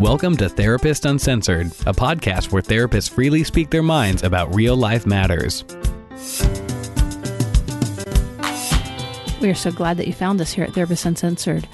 [0.00, 5.04] Welcome to Therapist Uncensored, a podcast where therapists freely speak their minds about real life
[5.04, 5.62] matters.
[9.42, 11.68] We are so glad that you found us here at Therapist Uncensored.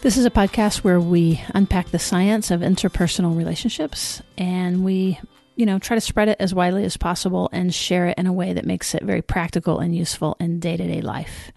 [0.00, 5.20] This is a podcast where we unpack the science of interpersonal relationships and we,
[5.54, 8.32] you know, try to spread it as widely as possible and share it in a
[8.32, 11.52] way that makes it very practical and useful in day to day life.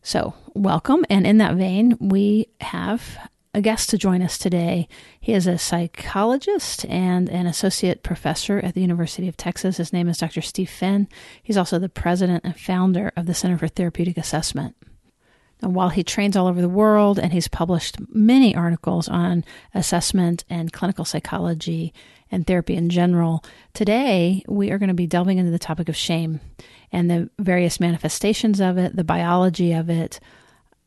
[0.00, 1.04] So, welcome.
[1.10, 3.18] And in that vein, we have
[3.56, 4.86] a guest to join us today.
[5.18, 9.78] He is a psychologist and an associate professor at the University of Texas.
[9.78, 10.42] His name is Dr.
[10.42, 11.08] Steve Finn.
[11.42, 14.76] He's also the president and founder of the Center for Therapeutic Assessment.
[15.62, 19.42] And while he trains all over the world and he's published many articles on
[19.74, 21.94] assessment and clinical psychology
[22.30, 23.42] and therapy in general,
[23.72, 26.40] today we are going to be delving into the topic of shame
[26.92, 30.20] and the various manifestations of it, the biology of it,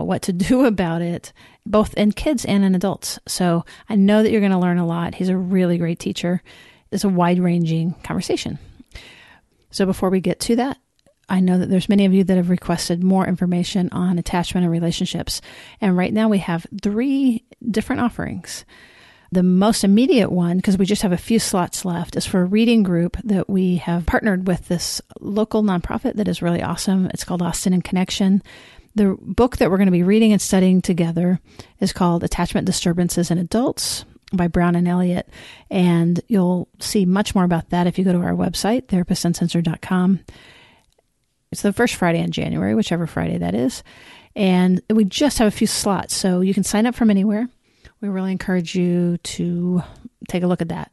[0.08, 1.34] what to do about it,
[1.66, 3.20] both in kids and in adults.
[3.28, 5.16] So I know that you're going to learn a lot.
[5.16, 6.42] He's a really great teacher.
[6.92, 8.60] It's a wide ranging conversation.
[9.72, 10.78] So before we get to that,
[11.30, 14.72] I know that there's many of you that have requested more information on attachment and
[14.72, 15.42] relationships.
[15.80, 18.66] And right now we have three different offerings.
[19.32, 22.46] The most immediate one, because we just have a few slots left, is for a
[22.46, 27.06] reading group that we have partnered with this local nonprofit that is really awesome.
[27.14, 28.42] It's called Austin in Connection.
[28.96, 31.40] The book that we're going to be reading and studying together
[31.80, 35.30] is called Attachment Disturbances in Adults by Brown and Elliott.
[35.70, 40.20] And you'll see much more about that if you go to our website, therapistuncensored.com.
[41.52, 43.84] It's the first Friday in January, whichever Friday that is.
[44.36, 47.48] And we just have a few slots, so you can sign up from anywhere.
[48.02, 49.82] We really encourage you to
[50.28, 50.92] take a look at that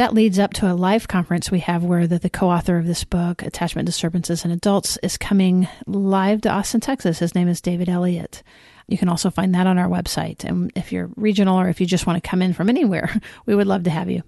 [0.00, 3.04] that leads up to a live conference we have where the, the co-author of this
[3.04, 7.18] book attachment disturbances in adults is coming live to austin texas.
[7.18, 8.42] His name is david elliott.
[8.88, 10.42] You can also find that on our website.
[10.42, 13.54] And if you're regional or if you just want to come in from anywhere we
[13.54, 14.22] would love to have you.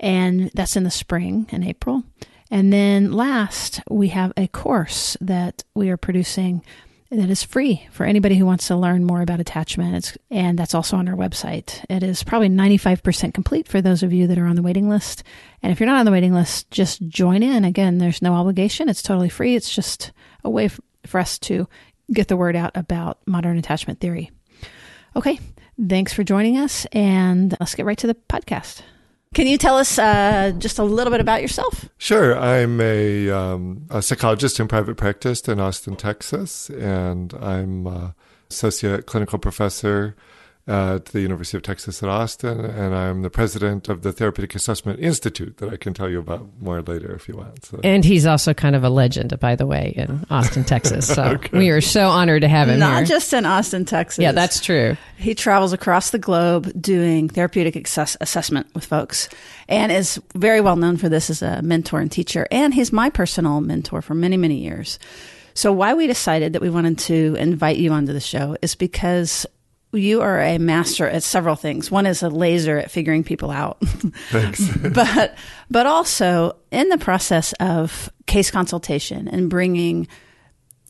[0.00, 2.02] And that's in the spring in april.
[2.50, 6.64] And then last we have a course that we are producing
[7.10, 9.94] that is free for anybody who wants to learn more about attachment.
[9.94, 11.84] It's, and that's also on our website.
[11.88, 15.22] It is probably 95% complete for those of you that are on the waiting list.
[15.62, 17.64] And if you're not on the waiting list, just join in.
[17.64, 18.88] Again, there's no obligation.
[18.88, 19.56] It's totally free.
[19.56, 20.12] It's just
[20.44, 21.66] a way f- for us to
[22.12, 24.30] get the word out about modern attachment theory.
[25.16, 25.40] Okay.
[25.88, 28.82] Thanks for joining us and let's get right to the podcast.
[29.34, 31.88] Can you tell us uh, just a little bit about yourself?
[31.98, 32.38] Sure.
[32.38, 38.14] I'm a, um, a psychologist in private practice in Austin, Texas, and I'm
[38.50, 40.16] associate clinical professor
[40.68, 44.54] Uh, at the University of Texas at Austin, and I'm the president of the Therapeutic
[44.54, 47.64] Assessment Institute that I can tell you about more later if you want.
[47.64, 47.80] So.
[47.82, 51.06] And he's also kind of a legend, by the way, in Austin, Texas.
[51.06, 51.56] So okay.
[51.56, 53.06] we are so honored to have him Not here.
[53.06, 54.22] just in Austin, Texas.
[54.22, 54.98] Yeah, that's true.
[55.16, 59.30] He travels across the globe doing therapeutic access- assessment with folks
[59.70, 62.46] and is very well known for this as a mentor and teacher.
[62.50, 64.98] And he's my personal mentor for many, many years.
[65.54, 69.46] So, why we decided that we wanted to invite you onto the show is because
[69.92, 71.90] you are a master at several things.
[71.90, 73.78] One is a laser at figuring people out.
[74.30, 74.68] Thanks.
[74.94, 75.36] but
[75.70, 80.06] but also in the process of case consultation and bringing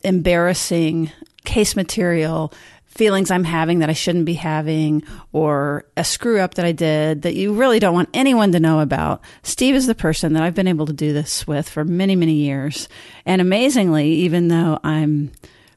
[0.03, 1.11] embarrassing
[1.45, 2.53] case material,
[2.85, 7.21] feelings I'm having that I shouldn't be having or a screw up that I did
[7.21, 9.21] that you really don't want anyone to know about.
[9.43, 12.33] Steve is the person that I've been able to do this with for many many
[12.33, 12.89] years.
[13.25, 15.31] And amazingly, even though I'm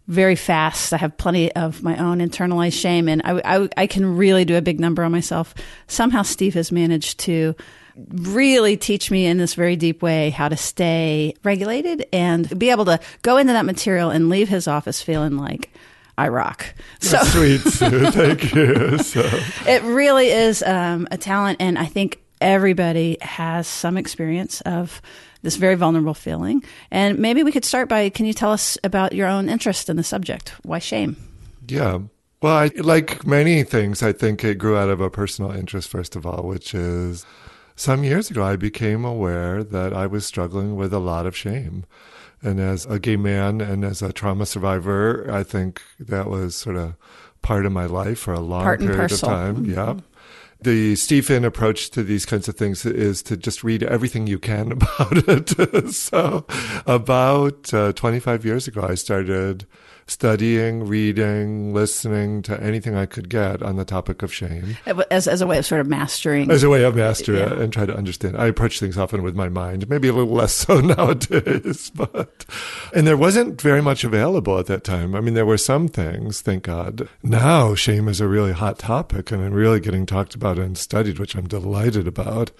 [0.08, 0.92] very fast.
[0.92, 4.56] I have plenty of my own internalized shame, and I, I, I can really do
[4.56, 5.54] a big number on myself.
[5.86, 7.54] Somehow, Steve has managed to
[7.96, 12.86] really teach me in this very deep way how to stay regulated and be able
[12.86, 15.70] to go into that material and leave his office feeling like
[16.16, 16.74] I rock.
[17.00, 18.98] So sweet, thank you.
[18.98, 19.22] So.
[19.66, 25.00] It really is um, a talent, and I think everybody has some experience of
[25.42, 26.64] this very vulnerable feeling.
[26.90, 29.96] And maybe we could start by can you tell us about your own interest in
[29.96, 30.50] the subject?
[30.62, 31.16] Why shame?
[31.68, 32.00] Yeah.
[32.40, 36.16] Well, I, like many things, I think it grew out of a personal interest, first
[36.16, 37.24] of all, which is
[37.76, 41.84] some years ago, I became aware that I was struggling with a lot of shame.
[42.42, 46.76] And as a gay man and as a trauma survivor, I think that was sort
[46.76, 46.94] of
[47.40, 49.58] part of my life for a long period of time.
[49.58, 49.72] Mm-hmm.
[49.72, 50.00] Yeah
[50.64, 54.72] the Stephen approach to these kinds of things is to just read everything you can
[54.80, 55.92] about it.
[55.92, 56.46] so,
[56.86, 59.66] about uh, 25 years ago, I started
[60.06, 64.76] studying, reading, listening to anything I could get on the topic of shame.
[64.86, 66.50] Uh, as, as a way of sort of mastering.
[66.50, 67.62] As a way of mastering yeah.
[67.62, 68.36] and try to understand.
[68.36, 72.44] I approach things often with my mind, maybe a little less so nowadays, but,
[72.94, 75.14] and there wasn't very much available at that time.
[75.14, 77.08] I mean, there were some things, thank God.
[77.22, 81.34] Now shame is a really hot topic and really getting talked about and studied, which
[81.34, 82.50] I'm delighted about.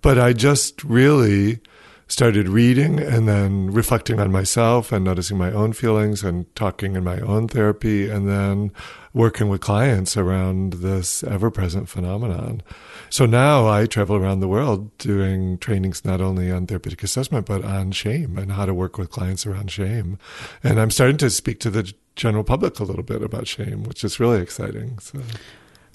[0.00, 1.60] But I just really,
[2.08, 7.04] started reading and then reflecting on myself and noticing my own feelings and talking in
[7.04, 8.72] my own therapy and then
[9.12, 12.62] working with clients around this ever present phenomenon.
[13.10, 17.62] So now I travel around the world doing trainings not only on therapeutic assessment, but
[17.62, 20.18] on shame and how to work with clients around shame.
[20.62, 24.02] And I'm starting to speak to the general public a little bit about shame, which
[24.02, 24.98] is really exciting.
[24.98, 25.20] So.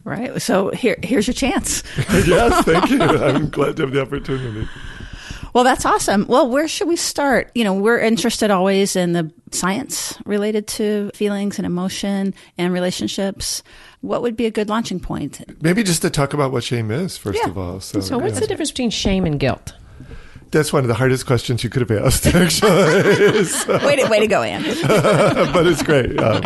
[0.04, 0.42] Right.
[0.42, 1.82] So here, here's your chance.
[1.98, 3.02] yes, thank you.
[3.02, 4.68] I'm glad to have the opportunity.
[5.54, 6.26] Well, that's awesome.
[6.28, 7.52] Well, where should we start?
[7.54, 13.62] You know, we're interested always in the science related to feelings and emotion and relationships.
[14.02, 15.44] What would be a good launching point?
[15.62, 17.50] Maybe just to talk about what shame is, first yeah.
[17.50, 17.80] of all.
[17.80, 18.40] So, so what's yeah.
[18.42, 19.74] the difference between shame and guilt?
[20.50, 23.44] That's one of the hardest questions you could have asked, actually.
[23.46, 23.78] so.
[23.86, 24.64] way, to, way to go, Ann.
[25.54, 26.20] but it's great.
[26.20, 26.44] Um,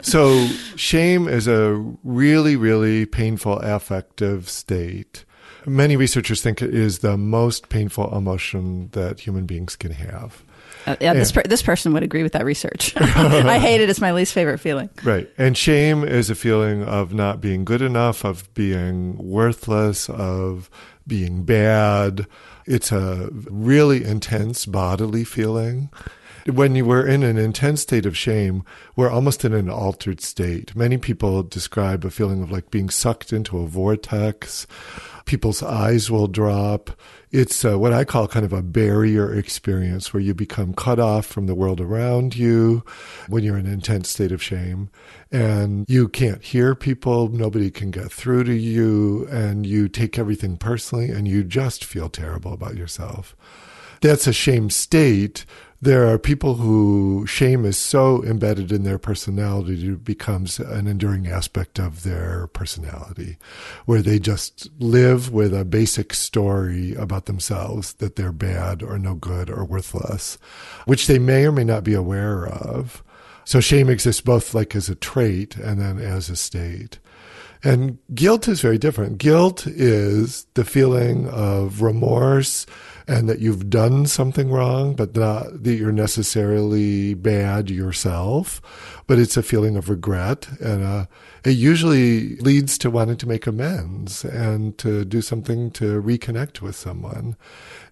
[0.00, 1.74] so, shame is a
[2.04, 5.24] really, really painful affective state
[5.66, 10.42] Many researchers think it is the most painful emotion that human beings can have.
[10.86, 12.94] Uh, yeah, this, per- this person would agree with that research.
[13.00, 13.88] I hate it.
[13.88, 14.90] It's my least favorite feeling.
[15.02, 15.28] Right.
[15.38, 20.68] And shame is a feeling of not being good enough, of being worthless, of
[21.06, 22.26] being bad.
[22.66, 25.90] It's a really intense bodily feeling.
[26.46, 28.64] When you were in an intense state of shame,
[28.96, 30.76] we're almost in an altered state.
[30.76, 34.66] Many people describe a feeling of like being sucked into a vortex
[35.24, 36.90] people's eyes will drop.
[37.30, 41.26] It's uh, what I call kind of a barrier experience where you become cut off
[41.26, 42.84] from the world around you
[43.28, 44.90] when you're in an intense state of shame
[45.32, 47.28] and you can't hear people.
[47.28, 52.08] Nobody can get through to you and you take everything personally and you just feel
[52.08, 53.34] terrible about yourself.
[54.00, 55.46] That's a shame state
[55.84, 61.26] there are people who shame is so embedded in their personality it becomes an enduring
[61.26, 63.36] aspect of their personality
[63.84, 69.14] where they just live with a basic story about themselves that they're bad or no
[69.14, 70.38] good or worthless
[70.86, 73.02] which they may or may not be aware of.
[73.44, 76.98] So shame exists both like as a trait and then as a state.
[77.62, 79.18] And guilt is very different.
[79.18, 82.66] Guilt is the feeling of remorse
[83.06, 88.62] and that you've done something wrong, but not that you're necessarily bad yourself.
[89.06, 91.06] But it's a feeling of regret, and uh,
[91.44, 96.74] it usually leads to wanting to make amends and to do something to reconnect with
[96.74, 97.36] someone.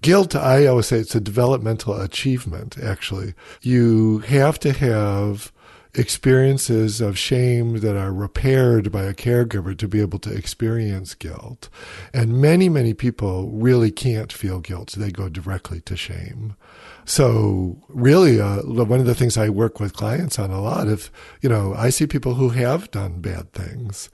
[0.00, 3.34] Guilt, I always say it's a developmental achievement, actually.
[3.60, 5.52] You have to have
[5.94, 11.68] experiences of shame that are repaired by a caregiver to be able to experience guilt.
[12.14, 14.94] And many, many people really can't feel guilt.
[14.96, 16.56] They go directly to shame.
[17.04, 21.12] So really, uh, one of the things I work with clients on a lot, if,
[21.42, 24.08] you know, I see people who have done bad things.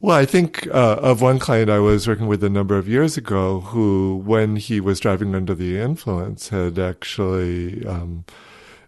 [0.00, 3.16] Well, I think uh, of one client I was working with a number of years
[3.16, 8.26] ago who, when he was driving under the influence, had actually um,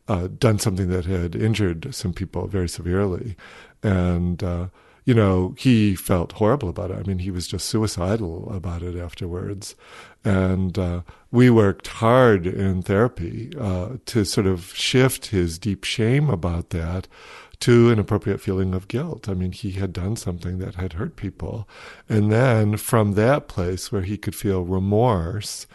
[0.09, 3.37] uh, done something that had injured some people very severely.
[3.83, 4.69] And, uh,
[5.05, 6.99] you know, he felt horrible about it.
[6.99, 9.77] I mean, he was just suicidal about it afterwards.
[10.25, 16.29] And uh, we worked hard in therapy uh, to sort of shift his deep shame
[16.29, 17.07] about that
[17.61, 19.29] to an appropriate feeling of guilt.
[19.29, 21.69] I mean, he had done something that had hurt people.
[22.09, 25.67] And then from that place where he could feel remorse,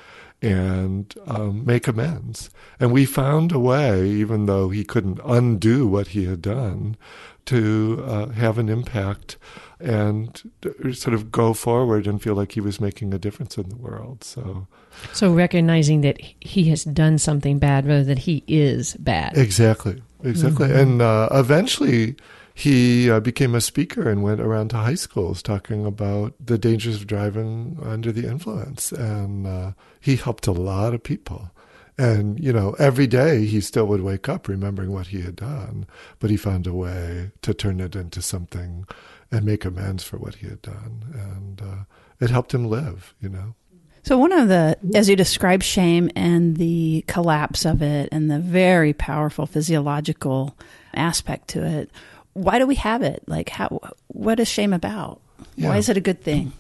[0.42, 2.50] and um, make amends.
[2.80, 6.98] And we found a way, even though he couldn't undo what he had done,
[7.46, 9.38] to uh, have an impact
[9.80, 10.52] and
[10.94, 14.24] sort of go forward and feel like he was making a difference in the world.
[14.24, 14.68] So,
[15.12, 19.38] so recognizing that he has done something bad rather than he is bad.
[19.38, 20.68] Exactly, exactly.
[20.68, 20.80] Mm-hmm.
[20.80, 22.16] And uh, eventually,
[22.62, 26.98] he uh, became a speaker and went around to high schools talking about the dangers
[26.98, 28.92] of driving under the influence.
[28.92, 31.50] And uh, he helped a lot of people.
[31.98, 35.88] And, you know, every day he still would wake up remembering what he had done,
[36.20, 38.86] but he found a way to turn it into something
[39.32, 41.04] and make amends for what he had done.
[41.16, 41.84] And uh,
[42.20, 43.56] it helped him live, you know.
[44.04, 48.40] So, one of the, as you describe shame and the collapse of it and the
[48.40, 50.56] very powerful physiological
[50.94, 51.92] aspect to it,
[52.34, 53.24] why do we have it?
[53.28, 53.80] Like, how?
[54.08, 55.22] What is shame about?
[55.56, 55.70] Yeah.
[55.70, 56.54] Why is it a good thing?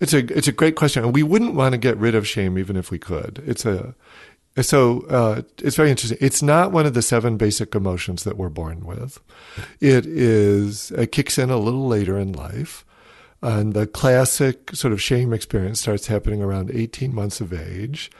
[0.00, 2.58] It's a it's a great question, and we wouldn't want to get rid of shame
[2.58, 3.42] even if we could.
[3.46, 3.94] It's a
[4.60, 6.18] So uh, it's very interesting.
[6.20, 9.20] It's not one of the seven basic emotions that we're born with.
[9.80, 12.84] It is it kicks in a little later in life,
[13.40, 18.10] and the classic sort of shame experience starts happening around 18 months of age,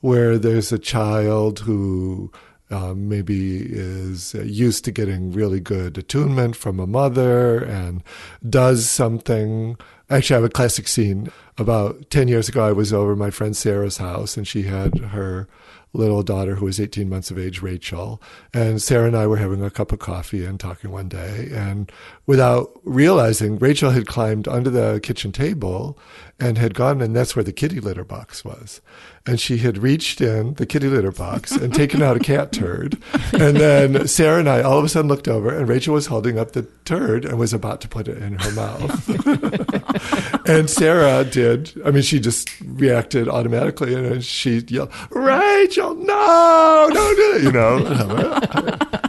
[0.00, 2.30] where there's a child who
[2.70, 8.02] um, maybe is used to getting really good attunement from a mother and
[8.48, 9.76] does something.
[10.08, 11.30] Actually, I have a classic scene.
[11.58, 15.48] About 10 years ago, I was over my friend Sarah's house, and she had her
[15.92, 18.22] little daughter who was 18 months of age, Rachel.
[18.54, 21.48] And Sarah and I were having a cup of coffee and talking one day.
[21.52, 21.90] And
[22.26, 25.98] without realizing, Rachel had climbed under the kitchen table
[26.38, 28.80] and had gone, and that's where the kitty litter box was.
[29.26, 32.96] And she had reached in the kitty litter box and taken out a cat turd.
[33.32, 36.38] And then Sarah and I all of a sudden looked over, and Rachel was holding
[36.38, 40.46] up the turd and was about to put it in her mouth.
[40.48, 47.16] and Sarah did, I mean, she just reacted automatically and she yelled, Rachel, no, don't
[47.16, 47.76] do it, you know.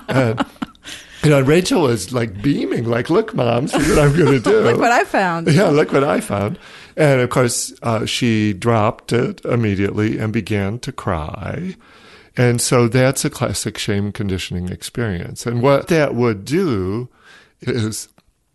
[0.10, 0.46] and,
[1.24, 4.62] you know, Rachel was like beaming, like, look, mom, see what I'm going to do.
[4.64, 5.48] look what I found.
[5.48, 6.58] Yeah, look what I found.
[6.96, 11.76] And of course, uh, she dropped it immediately and began to cry.
[12.38, 15.46] And so that's a classic shame conditioning experience.
[15.46, 17.10] And what that would do
[17.62, 18.08] is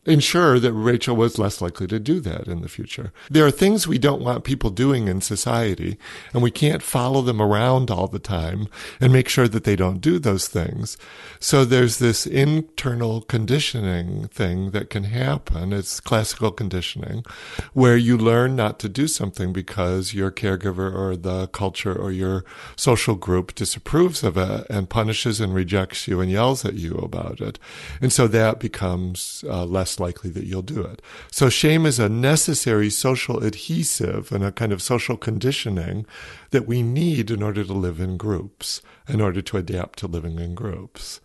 [0.07, 3.13] ensure that Rachel was less likely to do that in the future.
[3.29, 5.99] There are things we don't want people doing in society,
[6.33, 8.69] and we can't follow them around all the time
[9.01, 10.97] and make sure that they don't do those things.
[11.41, 15.73] So there's this internal conditioning thing that can happen.
[15.73, 17.25] It's classical conditioning,
[17.73, 22.45] where you learn not to do something because your caregiver or the culture or your
[22.77, 27.41] social group disapproves of it and punishes and rejects you and yells at you about
[27.41, 27.59] it.
[28.01, 31.03] And so that becomes uh, less likely that you'll do it.
[31.31, 36.07] So shame is a necessary social adhesive and a kind of social conditioning
[36.51, 40.39] that we need in order to live in groups, in order to adapt to living
[40.39, 41.21] in groups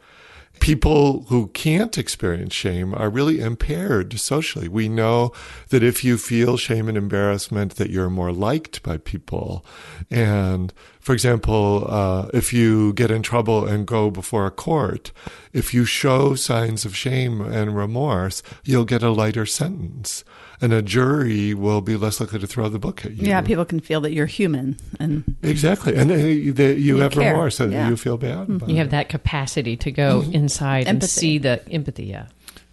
[0.60, 4.68] people who can't experience shame are really impaired socially.
[4.68, 5.32] We know
[5.70, 9.66] that if you feel shame and embarrassment, that you're more liked by people.
[10.10, 15.12] And for example, uh, if you get in trouble and go before a court,
[15.51, 20.24] if you show signs of shame and remorse, you'll get a lighter sentence
[20.62, 23.27] and a jury will be less likely to throw the book at you.
[23.27, 27.13] Yeah, people can feel that you're human, and exactly, and they, they, you, You have
[27.13, 27.31] care.
[27.31, 27.89] remorse, and Yeah.
[27.89, 28.38] you feel bad.
[28.43, 28.55] Mm-hmm.
[28.58, 28.79] about You it.
[28.79, 30.34] have that capacity to go mm-hmm.
[30.34, 32.05] inside and see the empathy.
[32.05, 32.27] Yeah.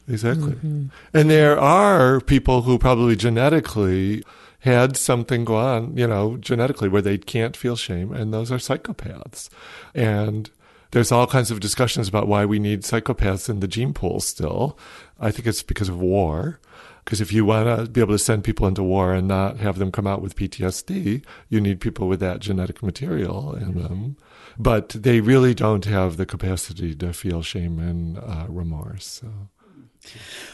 [0.07, 0.53] Exactly.
[0.53, 0.87] Mm-hmm.
[1.15, 4.23] And there are people who probably genetically
[4.61, 8.57] had something go on, you know, genetically where they can't feel shame, and those are
[8.57, 9.49] psychopaths.
[9.95, 10.51] And
[10.91, 14.79] there's all kinds of discussions about why we need psychopaths in the gene pool still.
[15.21, 16.61] I think it's because of war.
[17.05, 19.79] Because if you want to be able to send people into war and not have
[19.79, 24.17] them come out with PTSD, you need people with that genetic material in them.
[24.59, 29.07] But they really don't have the capacity to feel shame and uh, remorse.
[29.07, 29.49] So.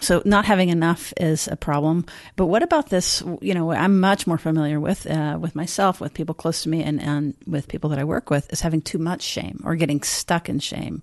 [0.00, 2.04] So not having enough is a problem.
[2.36, 3.22] But what about this?
[3.40, 6.82] You know, I'm much more familiar with uh, with myself, with people close to me,
[6.82, 10.02] and and with people that I work with, is having too much shame or getting
[10.02, 11.02] stuck in shame,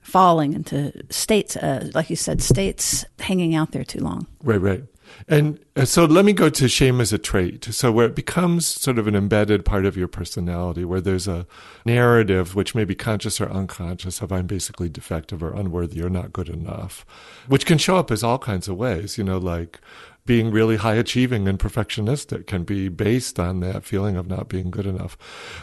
[0.00, 4.26] falling into states, uh, like you said, states hanging out there too long.
[4.42, 4.84] Right, right.
[5.28, 7.64] And uh, so let me go to shame as a trait.
[7.64, 11.46] So where it becomes sort of an embedded part of your personality, where there's a
[11.84, 16.32] narrative, which may be conscious or unconscious, of I'm basically defective or unworthy or not
[16.32, 17.04] good enough,
[17.46, 19.80] which can show up as all kinds of ways, you know, like
[20.26, 24.70] being really high achieving and perfectionistic can be based on that feeling of not being
[24.70, 25.16] good enough.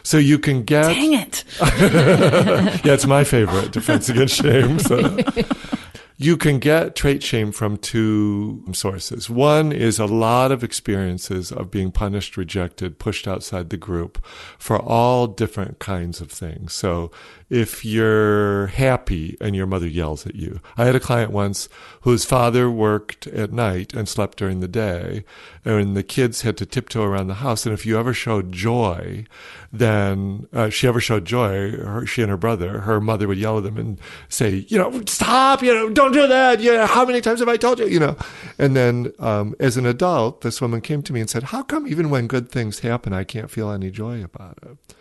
[0.04, 1.44] So you can get Dang it!
[1.62, 4.80] yeah, it's my favorite defense against shame.
[4.80, 5.18] So.
[6.20, 9.30] You can get trait shame from two sources.
[9.30, 14.26] One is a lot of experiences of being punished, rejected, pushed outside the group
[14.58, 16.74] for all different kinds of things.
[16.74, 17.12] So
[17.50, 20.60] if you're happy and your mother yells at you.
[20.78, 21.70] I had a client once
[22.02, 25.24] whose father worked at night and slept during the day,
[25.64, 27.66] and the kids had to tiptoe around the house.
[27.66, 29.26] And if you ever showed joy,
[29.72, 33.58] then uh, she ever showed joy, her, she and her brother, her mother would yell
[33.58, 34.00] at them and
[34.30, 36.60] say, you know, stop, you know, don't do that.
[36.60, 38.18] You know, how many times have I told you, you know?
[38.58, 41.88] And then um, as an adult, this woman came to me and said, how come
[41.88, 44.96] even when good things happen, I can't feel any joy about it?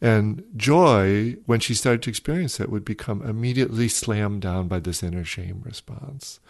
[0.00, 5.02] And joy, when she started to experience it, would become immediately slammed down by this
[5.02, 6.40] inner shame response.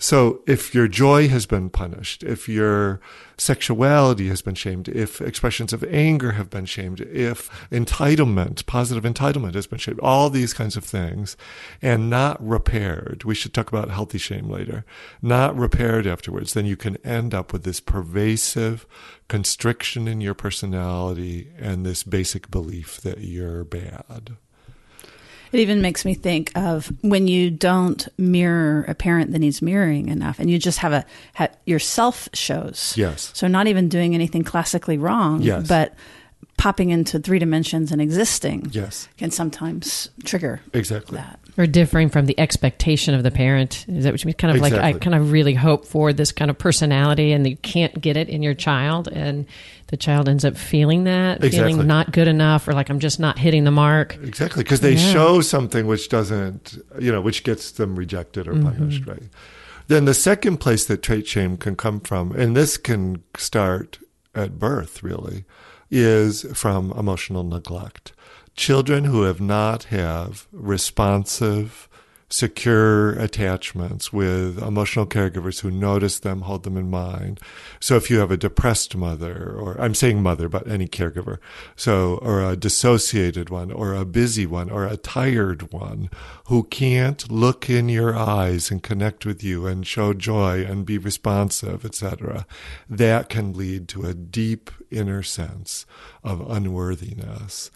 [0.00, 3.00] So if your joy has been punished, if your
[3.36, 9.54] sexuality has been shamed, if expressions of anger have been shamed, if entitlement, positive entitlement
[9.54, 11.36] has been shamed, all these kinds of things,
[11.82, 14.84] and not repaired, we should talk about healthy shame later,
[15.20, 18.86] not repaired afterwards, then you can end up with this pervasive
[19.26, 24.36] constriction in your personality and this basic belief that you're bad.
[25.52, 30.08] It even makes me think of when you don't mirror a parent that needs mirroring
[30.08, 32.94] enough, and you just have a have, your self shows.
[32.96, 33.30] Yes.
[33.34, 35.42] So not even doing anything classically wrong.
[35.42, 35.66] Yes.
[35.66, 35.94] But
[36.56, 38.68] popping into three dimensions and existing.
[38.72, 39.08] Yes.
[39.16, 41.38] Can sometimes trigger exactly that.
[41.56, 43.84] Or differing from the expectation of the parent.
[43.88, 44.34] Is that what you mean?
[44.34, 47.56] Kind of like I kind of really hope for this kind of personality, and you
[47.56, 49.46] can't get it in your child, and
[49.88, 51.72] the child ends up feeling that, Exactly.
[51.72, 54.16] feeling not good enough, or like I'm just not hitting the mark.
[54.22, 55.12] Exactly, because they Yeah.
[55.12, 58.68] show something which doesn't, you know, which gets them rejected or mm-hmm.
[58.68, 59.22] punished, right?
[59.86, 63.98] Then the second place that trait shame can come from, and this can start
[64.34, 65.44] at birth, really,
[65.90, 68.12] is from emotional neglect.
[68.56, 71.87] Children who have not have responsive,
[72.30, 77.40] secure attachments with emotional caregivers who notice them, hold them in mind.
[77.80, 81.38] So if you have a depressed mother, or I'm saying mother, but any caregiver,
[81.74, 86.10] so, or a dissociated one, or a busy one, or a tired one
[86.46, 90.98] who can't look in your eyes and connect with you and show joy and be
[90.98, 92.46] responsive, etc.,
[92.90, 95.86] that can lead to a deep inner sense
[96.22, 97.70] of unworthiness.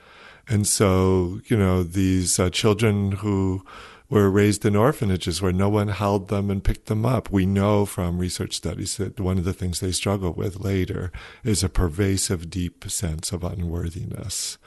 [0.49, 3.65] And so, you know, these uh, children who
[4.13, 7.33] were raised in orphanages where no one held them and picked them up.
[7.33, 11.11] We know from research studies that one of the things they struggle with later
[11.45, 14.59] is a pervasive, deep sense of unworthiness.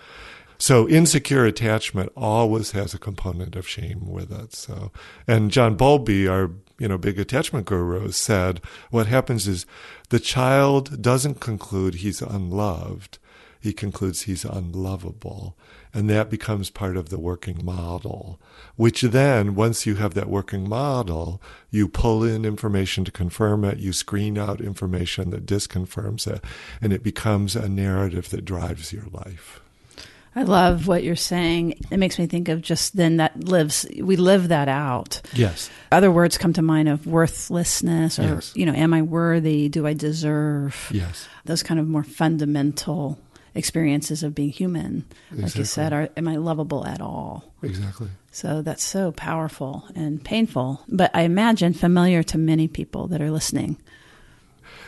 [0.57, 4.55] So insecure attachment always has a component of shame with it.
[4.55, 4.91] So,
[5.27, 6.49] and John Bowlby, our
[6.79, 9.67] you know big attachment guru, said what happens is
[10.09, 13.19] the child doesn't conclude he's unloved
[13.65, 15.57] he concludes he's unlovable.
[15.95, 18.37] And that becomes part of the working model,
[18.75, 23.77] which then, once you have that working model, you pull in information to confirm it,
[23.77, 26.43] you screen out information that disconfirms it,
[26.81, 29.61] and it becomes a narrative that drives your life.
[30.35, 31.75] I love what you're saying.
[31.89, 35.21] It makes me think of just then that lives, we live that out.
[35.33, 35.69] Yes.
[35.93, 38.51] Other words come to mind of worthlessness or, Yes.
[38.53, 39.69] you know, am I worthy?
[39.69, 40.89] Do I deserve?
[40.91, 41.25] Yes.
[41.45, 43.17] Those kind of more fundamental
[43.55, 45.05] experiences of being human.
[45.31, 47.43] Like you said, are, am I lovable at all?
[47.63, 48.09] Exactly.
[48.31, 53.31] So that's so powerful and painful, but I imagine familiar to many people that are
[53.31, 53.77] listening.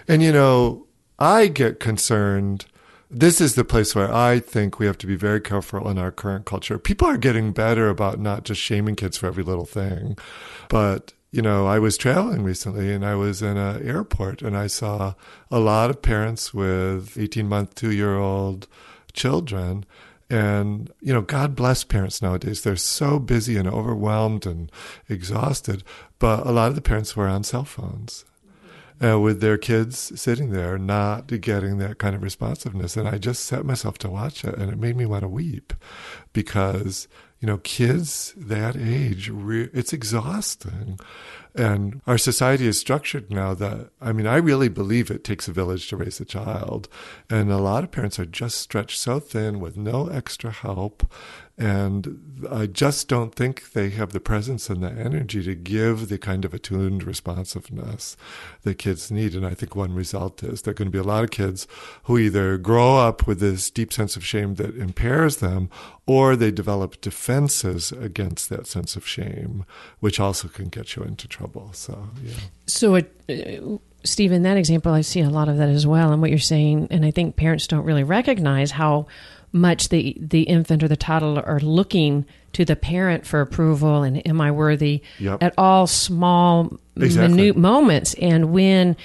[0.08, 0.86] And you know,
[1.18, 2.66] I get concerned.
[3.10, 6.12] This is the place where I think we have to be very careful in our
[6.12, 6.78] current culture.
[6.78, 10.18] People are getting better about not just shaming kids for every little thing,
[10.68, 14.68] but you know, I was traveling recently and I was in an airport and I
[14.68, 15.14] saw
[15.52, 18.68] a lot of parents with 18 month, two year old
[19.14, 19.86] children.
[20.30, 22.62] And, you know, God bless parents nowadays.
[22.62, 24.72] They're so busy and overwhelmed and
[25.08, 25.84] exhausted.
[26.20, 28.26] But a lot of the parents were on cell phones
[29.04, 32.98] uh, with their kids sitting there, not getting that kind of responsiveness.
[32.98, 35.74] And I just set myself to watch it, and it made me want to weep
[36.34, 37.08] because
[37.40, 41.00] you know kids that age, re- it's exhausting.
[41.56, 45.52] And our society is structured now that I mean, I really believe it takes a
[45.52, 46.88] village to raise a child,
[47.30, 51.12] and a lot of parents are just stretched so thin with no extra help.
[51.60, 56.20] And I just don't think they have the presence and the energy to give the
[56.20, 58.16] kind of attuned responsiveness
[58.62, 59.34] that kids need.
[59.34, 61.68] And I think one result is there are going to be a lot of kids
[62.04, 65.72] who either grow up with this deep sense of shame that impairs them,
[66.06, 69.66] or they develop defenses against that sense of shame,
[70.00, 71.72] which also can get you into trouble.
[71.74, 72.34] So, yeah.
[72.68, 76.12] So, it, uh, Steve, in that example, I see a lot of that as well.
[76.12, 79.08] And what you're saying, and I think parents don't really recognize how
[79.52, 84.26] much the the infant or the toddler are looking to the parent for approval and
[84.28, 85.42] am I worthy Yep.
[85.44, 87.36] at all small Exactly.
[87.38, 88.14] minute moments.
[88.16, 88.96] And when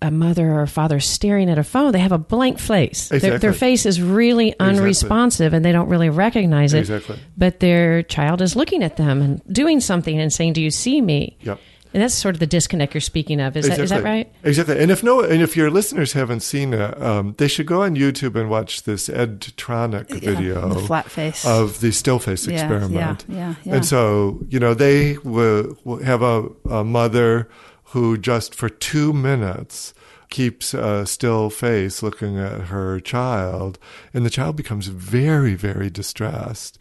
[0.00, 3.08] a mother or a father is staring at a phone, they have a blank face.
[3.08, 6.80] Their, their face is really unresponsive and they don't really recognize it.
[6.80, 7.18] Exactly.
[7.36, 11.00] But their child is looking at them and doing something and saying, Do you see
[11.00, 11.36] me?
[11.42, 11.60] Yep.
[11.94, 13.56] And that's sort of the disconnect you're speaking of.
[13.56, 14.32] Is, that, is that right?
[14.44, 14.78] Exactly.
[14.78, 17.96] And if no, and if your listeners haven't seen it, um, they should go on
[17.96, 21.44] YouTube and watch this Ed Tronick video the flat face.
[21.44, 23.24] of the still face Yeah, experiment.
[23.28, 23.74] yeah, yeah, yeah.
[23.74, 27.48] And so, you know, they will, will have a, a mother
[27.86, 29.92] who just for two minutes
[30.30, 33.78] keeps a still face looking at her child,
[34.14, 36.78] and the child becomes very, very distressed.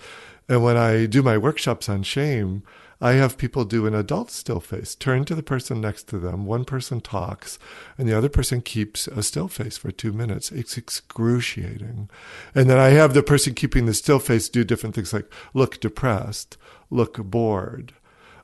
[0.47, 2.63] And when I do my workshops on shame,
[3.01, 6.45] I have people do an adult still face, turn to the person next to them.
[6.45, 7.57] One person talks,
[7.97, 10.51] and the other person keeps a still face for two minutes.
[10.51, 12.09] It's excruciating.
[12.53, 15.79] And then I have the person keeping the still face do different things like look
[15.79, 16.57] depressed,
[16.91, 17.93] look bored,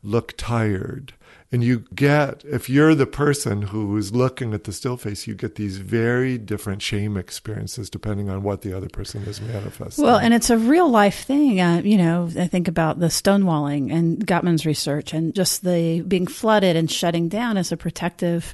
[0.02, 1.14] look tired
[1.52, 5.34] and you get, if you're the person who is looking at the still face, you
[5.34, 10.04] get these very different shame experiences depending on what the other person is manifesting.
[10.04, 11.62] Well, and it's a real life thing.
[11.62, 16.28] Uh, you know, I think about the stonewalling and Gottman's research and just the being
[16.28, 18.54] flooded and shutting down as a protective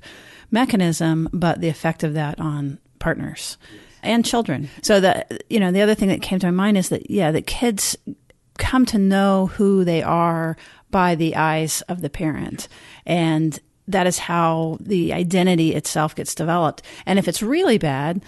[0.51, 3.57] mechanism, but the effect of that on partners
[4.03, 4.69] and children.
[4.83, 7.31] So that, you know, the other thing that came to my mind is that, yeah,
[7.31, 7.97] that kids
[8.59, 10.55] come to know who they are
[10.93, 12.69] by the eyes of the parent.
[13.05, 16.81] And that is how the identity itself gets developed.
[17.05, 18.23] And if it's really bad,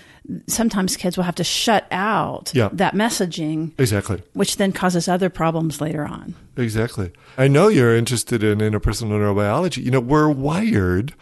[0.48, 2.68] sometimes kids will have to shut out yeah.
[2.74, 3.72] that messaging.
[3.80, 4.22] Exactly.
[4.34, 6.36] Which then causes other problems later on.
[6.58, 7.12] Exactly.
[7.38, 9.84] I know you're interested in interpersonal neurobiology.
[9.84, 11.14] You know, we're wired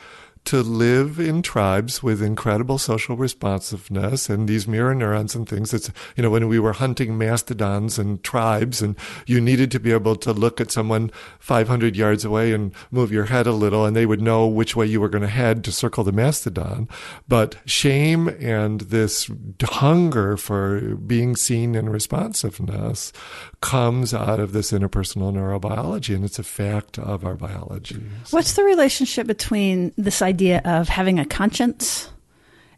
[0.46, 5.74] to live in tribes with incredible social responsiveness and these mirror neurons and things.
[5.74, 9.94] It's, you know, when we were hunting mastodons and tribes and you needed to be
[9.94, 13.96] able to look at someone 500 yards away and move your head a little and
[13.96, 16.90] they would know which way you were going to head to circle the mastodon.
[17.28, 23.14] But shame and this hunger for being seen and responsiveness
[23.62, 28.04] comes out of this interpersonal neurobiology and it's a fact of our biology.
[28.32, 32.10] What's the relationship between this idea idea of having a conscience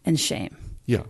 [0.03, 0.55] and shame.
[0.85, 1.03] Yeah.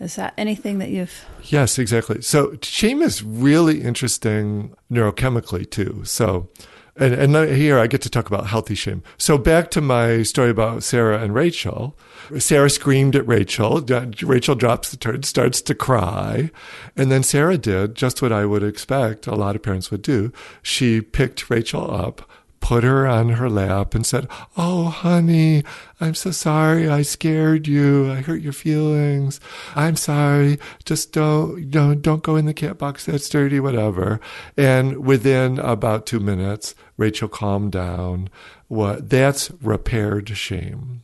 [0.00, 1.24] Is that anything that you've?
[1.44, 2.22] Yes, exactly.
[2.22, 6.02] So shame is really interesting neurochemically too.
[6.04, 6.48] So,
[6.94, 9.02] and, and here I get to talk about healthy shame.
[9.16, 11.98] So back to my story about Sarah and Rachel.
[12.38, 13.80] Sarah screamed at Rachel.
[14.22, 16.50] Rachel drops the turd, starts to cry.
[16.96, 20.32] And then Sarah did just what I would expect a lot of parents would do.
[20.62, 22.28] She picked Rachel up,
[22.60, 25.64] put her on her lap and said, Oh, honey,
[26.00, 26.88] I'm so sorry.
[26.88, 28.10] I scared you.
[28.10, 29.40] I hurt your feelings.
[29.74, 30.58] I'm sorry.
[30.84, 33.06] Just don't, don't, don't go in the cat box.
[33.06, 34.20] That's dirty, whatever.
[34.56, 38.28] And within about two minutes, Rachel calmed down.
[38.68, 41.02] What, that's repaired shame.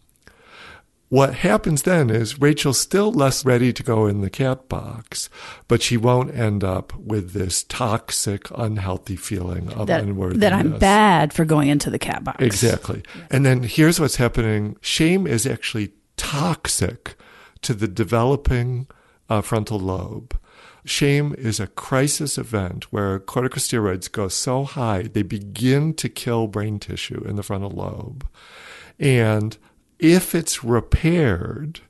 [1.11, 5.29] What happens then is Rachel's still less ready to go in the cat box,
[5.69, 10.41] but she won't end up with this toxic, unhealthy feeling of that, unworthiness.
[10.41, 12.43] That I'm bad for going into the cat box.
[12.43, 13.03] Exactly.
[13.31, 17.17] And then here's what's happening shame is actually toxic
[17.63, 18.87] to the developing
[19.29, 20.39] uh, frontal lobe.
[20.87, 26.79] Shame is a crisis event where corticosteroids go so high they begin to kill brain
[26.79, 28.27] tissue in the frontal lobe.
[28.99, 29.57] And
[29.99, 31.81] if it's repaired,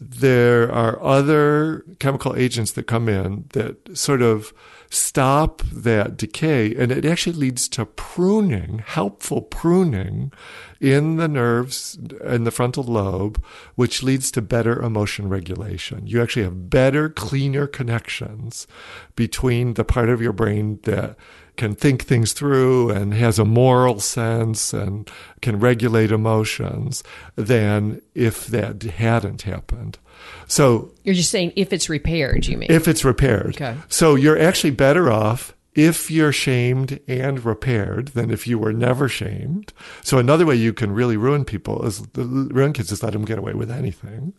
[0.00, 4.52] there are other chemical agents that come in that sort of
[4.90, 10.32] stop that decay, and it actually leads to pruning, helpful pruning
[10.80, 13.42] in the nerves and the frontal lobe,
[13.76, 16.06] which leads to better emotion regulation.
[16.06, 18.66] You actually have better, cleaner connections
[19.14, 21.16] between the part of your brain that
[21.56, 25.08] can think things through and has a moral sense and
[25.40, 27.04] can regulate emotions
[27.36, 29.98] than if that hadn't happened.
[30.46, 32.70] So you're just saying if it's repaired, you mean?
[32.70, 33.56] If it's repaired.
[33.56, 33.76] Okay.
[33.88, 39.08] So you're actually better off if you're shamed and repaired than if you were never
[39.08, 39.72] shamed.
[40.02, 43.38] So another way you can really ruin people is ruin kids is let them get
[43.38, 44.34] away with anything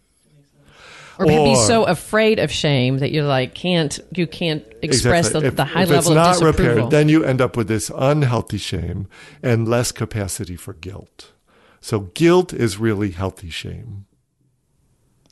[1.21, 5.41] or, or be so afraid of shame that you're like can't you can't express exactly.
[5.41, 6.65] the, if, the, high level of disapproval.
[6.65, 9.07] Repaired, then you end up with this unhealthy shame
[9.43, 11.31] and less capacity for guilt.
[11.79, 14.05] So guilt is really healthy shame.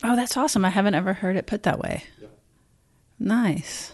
[0.02, 0.64] Oh, that's awesome!
[0.64, 2.04] I haven't ever heard it put that way.
[2.20, 2.28] Yeah.
[3.18, 3.92] Nice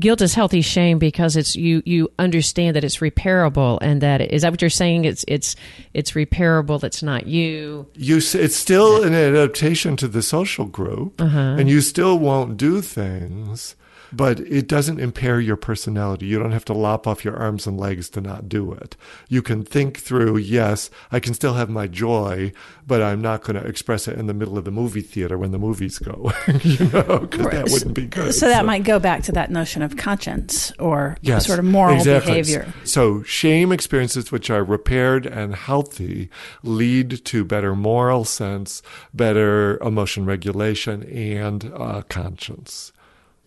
[0.00, 4.42] guilt is healthy shame because it's you you understand that it's repairable and that is
[4.42, 5.56] that what you're saying it's it's
[5.94, 11.56] it's repairable it's not you you it's still an adaptation to the social group uh-huh.
[11.58, 13.76] and you still won't do things
[14.12, 16.26] but it doesn't impair your personality.
[16.26, 18.96] You don't have to lop off your arms and legs to not do it.
[19.28, 22.52] You can think through, yes, I can still have my joy,
[22.86, 25.52] but I'm not going to express it in the middle of the movie theater when
[25.52, 28.32] the movies go, you know, because that wouldn't be good.
[28.34, 31.64] So, so that might go back to that notion of conscience or yes, sort of
[31.64, 32.32] moral exactly.
[32.32, 32.72] behavior.
[32.84, 36.30] So shame experiences which are repaired and healthy
[36.62, 42.92] lead to better moral sense, better emotion regulation, and uh, conscience.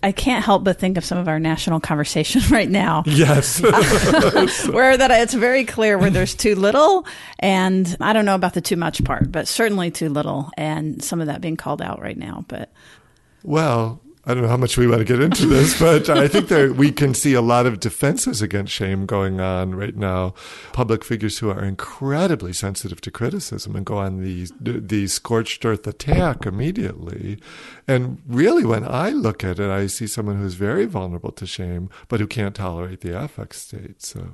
[0.01, 3.03] I can't help but think of some of our national conversation right now.
[3.05, 3.61] Yes.
[4.69, 7.05] where that it's very clear where there's too little
[7.39, 11.19] and I don't know about the too much part, but certainly too little and some
[11.21, 12.71] of that being called out right now, but
[13.43, 16.49] well, I don't know how much we want to get into this, but I think
[16.49, 20.35] there we can see a lot of defenses against shame going on right now.
[20.71, 25.87] Public figures who are incredibly sensitive to criticism and go on the the scorched earth
[25.87, 27.39] attack immediately.
[27.87, 31.89] And really, when I look at it, I see someone who's very vulnerable to shame,
[32.07, 34.03] but who can't tolerate the affect state.
[34.03, 34.27] So.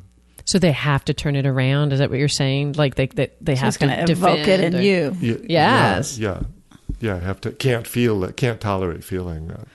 [0.44, 1.94] So they have to turn it around.
[1.94, 2.74] Is that what you're saying?
[2.74, 5.16] Like they they, they So have to to evoke it in or- you.
[5.22, 6.18] Y- Yes.
[6.20, 6.42] Yeah.
[7.00, 7.18] Yeah.
[7.22, 8.36] Have to can't feel it.
[8.36, 9.68] Can't tolerate feeling that.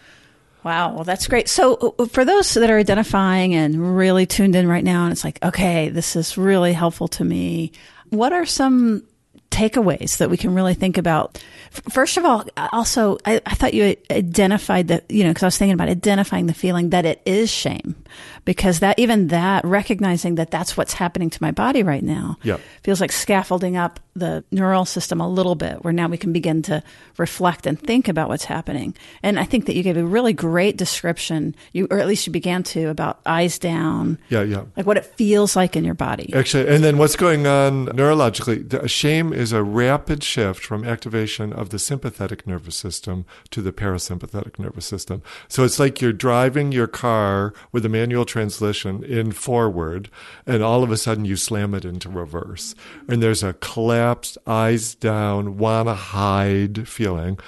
[0.62, 1.48] Wow, well, that's great.
[1.48, 5.24] So, uh, for those that are identifying and really tuned in right now, and it's
[5.24, 7.72] like, okay, this is really helpful to me,
[8.10, 9.04] what are some
[9.50, 11.42] takeaways that we can really think about?
[11.70, 15.58] First of all, also, I, I thought you identified that, you know, because I was
[15.58, 17.96] thinking about identifying the feeling that it is shame,
[18.44, 22.58] because that, even that, recognizing that that's what's happening to my body right now Yeah.
[22.82, 26.62] feels like scaffolding up the neural system a little bit where now we can begin
[26.62, 26.82] to
[27.16, 30.76] reflect and think about what's happening and i think that you gave a really great
[30.76, 34.42] description you or at least you began to about eyes down Yeah.
[34.42, 34.64] Yeah.
[34.76, 38.68] like what it feels like in your body Actually, and then what's going on neurologically?
[38.68, 43.72] the- Shame is a rapid shift from activation of the sympathetic nervous system to the
[43.72, 45.22] parasympathetic nervous system.
[45.48, 50.08] So it's like you're driving your car with a manual transmission in forward,
[50.46, 52.74] and all of a sudden you slam it into reverse.
[53.08, 57.38] And there's a collapsed, eyes down, wanna hide feeling.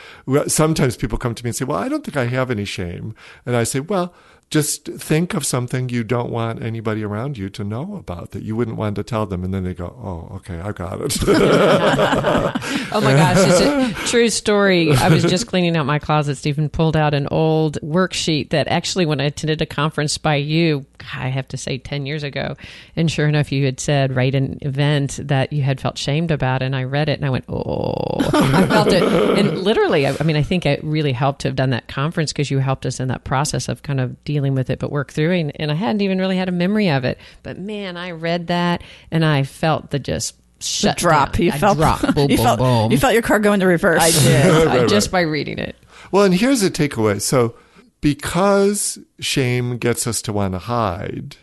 [0.48, 3.14] Sometimes people come to me and say, Well, I don't think I have any shame.
[3.46, 4.12] And I say, Well,
[4.52, 8.54] just think of something you don't want anybody around you to know about that you
[8.54, 11.12] wouldn't want to tell them and then they go oh okay i got it
[12.94, 14.92] Oh my gosh, it's a true story.
[14.92, 16.36] I was just cleaning out my closet.
[16.36, 20.84] Stephen pulled out an old worksheet that actually, when I attended a conference by you,
[21.14, 22.56] I have to say 10 years ago,
[22.96, 26.62] and sure enough, you had said, write an event that you had felt shamed about.
[26.62, 29.02] And I read it and I went, oh, I felt it.
[29.02, 32.32] And literally, I, I mean, I think it really helped to have done that conference
[32.32, 35.12] because you helped us in that process of kind of dealing with it, but work
[35.12, 35.40] through it.
[35.40, 37.18] And, and I hadn't even really had a memory of it.
[37.42, 41.42] But man, I read that and I felt the just the shut drop down.
[41.42, 42.00] you A felt drop.
[42.14, 42.92] Boom, you boom, felt boom.
[42.92, 45.12] you felt your car go into reverse I did Right, just right.
[45.12, 45.74] by reading it.
[46.12, 47.56] well and here's a takeaway so
[48.02, 51.36] because shame gets us to want to hide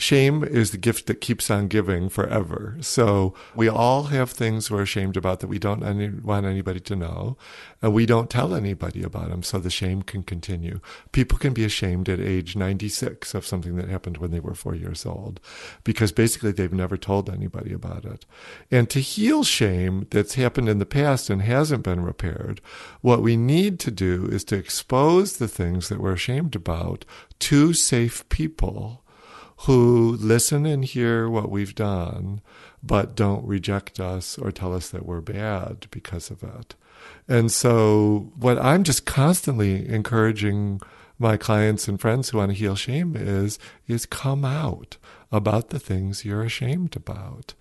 [0.00, 2.76] Shame is the gift that keeps on giving forever.
[2.80, 6.94] So we all have things we're ashamed about that we don't any, want anybody to
[6.94, 7.36] know,
[7.82, 9.42] and we don't tell anybody about them.
[9.42, 10.78] So the shame can continue.
[11.10, 14.76] People can be ashamed at age 96 of something that happened when they were four
[14.76, 15.40] years old,
[15.82, 18.24] because basically they've never told anybody about it.
[18.70, 22.60] And to heal shame that's happened in the past and hasn't been repaired,
[23.00, 27.04] what we need to do is to expose the things that we're ashamed about
[27.40, 29.02] to safe people
[29.62, 32.40] who listen and hear what we've done,
[32.82, 36.74] but don't reject us or tell us that we're bad because of it.
[37.26, 40.80] And so, what I'm just constantly encouraging
[41.18, 44.96] my clients and friends who want to heal shame is is come out
[45.32, 47.54] about the things you're ashamed about.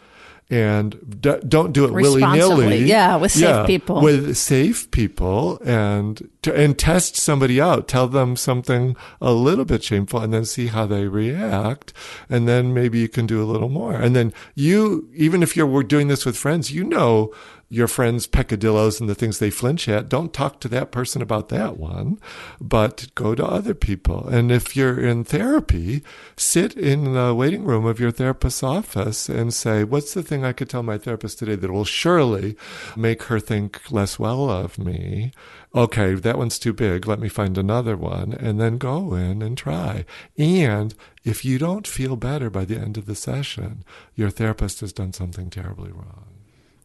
[0.49, 2.85] And d- don't do it willy nilly.
[2.85, 4.01] yeah, with safe people.
[4.01, 7.89] With safe people, and to, and test somebody out.
[7.89, 11.91] Tell them something a little bit shameful, and then see how they react.
[12.29, 13.95] And then maybe you can do a little more.
[13.95, 17.33] And then you, even if you're doing this with friends, you know
[17.69, 20.07] your friends' peccadillos and the things they flinch at.
[20.07, 22.19] Don't talk to that person about that one,
[22.61, 24.27] but go to other people.
[24.27, 26.01] And if you're in therapy,
[26.37, 30.53] sit in the waiting room of your therapist's office and say, What's the thing I
[30.53, 32.55] could tell my therapist today that will surely
[32.95, 35.31] make her think less well of me?
[35.75, 37.05] Okay, that one's too big.
[37.05, 40.05] Let me find another one and then go in and try.
[40.37, 43.83] And if you don't feel better by the end of the session,
[44.15, 46.36] your therapist has done something terribly wrong.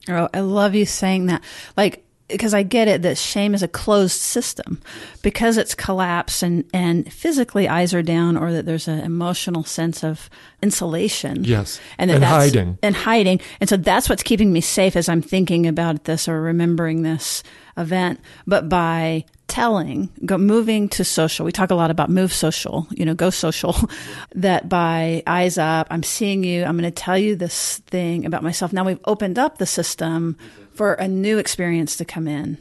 [0.08, 1.42] Oh, I love you saying that.
[1.76, 4.80] Like, because I get it that shame is a closed system
[5.20, 10.02] because it's collapsed and, and physically eyes are down or that there's an emotional sense
[10.02, 10.30] of
[10.62, 11.44] insulation.
[11.44, 11.76] Yes.
[11.98, 12.78] that And that's- hiding.
[12.82, 13.40] And hiding.
[13.60, 17.42] And so that's what's keeping me safe as I'm thinking about this or remembering this
[17.76, 18.18] event.
[18.46, 23.04] But by telling, go moving to social, we talk a lot about move social, you
[23.04, 23.76] know, go social,
[24.34, 28.42] that by eyes up, I'm seeing you, I'm going to tell you this thing about
[28.42, 28.72] myself.
[28.72, 30.38] Now we've opened up the system
[30.72, 32.56] for a new experience to come in.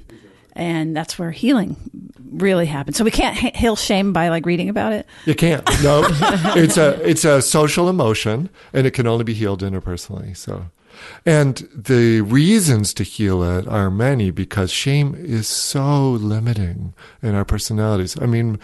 [0.54, 1.78] And that's where healing
[2.30, 2.98] really happens.
[2.98, 5.08] So we can't he- heal shame by like reading about it.
[5.26, 5.66] You can't.
[5.82, 6.04] No,
[6.58, 10.36] it's a it's a social emotion, and it can only be healed interpersonally.
[10.36, 10.66] So,
[11.26, 17.46] and the reasons to heal it are many because shame is so limiting in our
[17.46, 18.20] personalities.
[18.22, 18.60] I mean,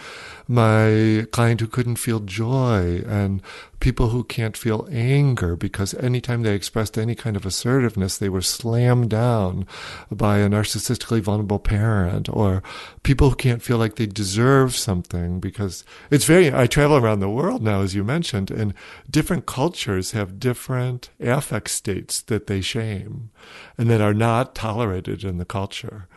[0.48, 3.42] my client who couldn't feel joy and
[3.80, 8.40] people who can't feel anger because anytime they expressed any kind of assertiveness, they were
[8.40, 9.66] slammed down
[10.10, 12.62] by a narcissistically vulnerable parent, or
[13.02, 17.28] people who can't feel like they deserve something because it's very, I travel around the
[17.28, 18.72] world now, as you mentioned, and
[19.08, 23.30] different cultures have different affect states that they shame
[23.76, 26.07] and that are not tolerated in the culture.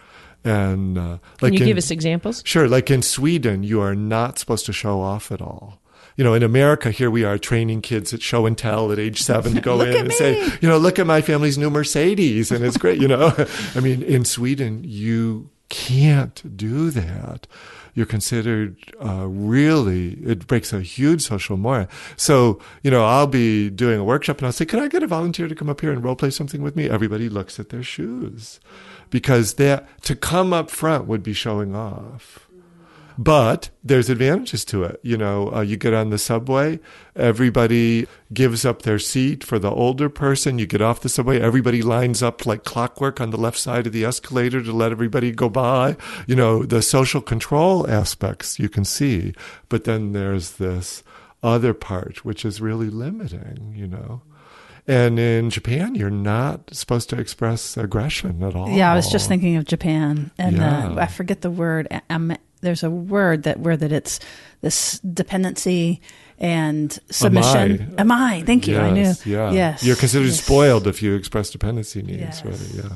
[0.43, 2.41] And uh, like can you in, give us examples?
[2.45, 2.67] Sure.
[2.67, 5.81] Like in Sweden, you are not supposed to show off at all
[6.21, 9.21] you know, in America, here we are training kids at show and tell at age
[9.21, 10.15] seven to go in and me.
[10.15, 12.51] say, you know, look at my family's new Mercedes.
[12.51, 13.33] And it's great, you know.
[13.75, 17.47] I mean, in Sweden, you can't do that.
[17.93, 21.87] You're considered uh, really, it breaks a huge social moral.
[22.15, 25.07] So, you know, I'll be doing a workshop and I'll say, can I get a
[25.07, 26.89] volunteer to come up here and role play something with me?
[26.89, 28.59] Everybody looks at their shoes
[29.11, 32.47] because that, to come up front would be showing off.
[33.17, 34.99] But there's advantages to it.
[35.03, 36.79] You know, uh, you get on the subway,
[37.15, 40.57] everybody gives up their seat for the older person.
[40.57, 43.93] You get off the subway, everybody lines up like clockwork on the left side of
[43.93, 45.97] the escalator to let everybody go by.
[46.25, 49.33] You know, the social control aspects you can see.
[49.69, 51.03] But then there's this
[51.43, 54.23] other part, which is really limiting, you know.
[54.87, 58.69] And in Japan, you're not supposed to express aggression at all.
[58.69, 60.95] Yeah, I was just thinking of Japan, and uh, Yeah.
[60.97, 61.87] I forget the word.
[62.09, 64.19] Um, there's a word that where that it's
[64.61, 66.01] this dependency
[66.39, 67.93] and submission.
[67.97, 68.41] Am I?
[68.45, 68.79] Thank you.
[68.79, 69.13] I knew.
[69.25, 69.51] Yeah.
[69.51, 69.83] Yes.
[69.83, 70.43] You're considered Yes.
[70.43, 72.43] spoiled if you express dependency needs, Yes.
[72.45, 72.67] really.
[72.75, 72.95] Yeah.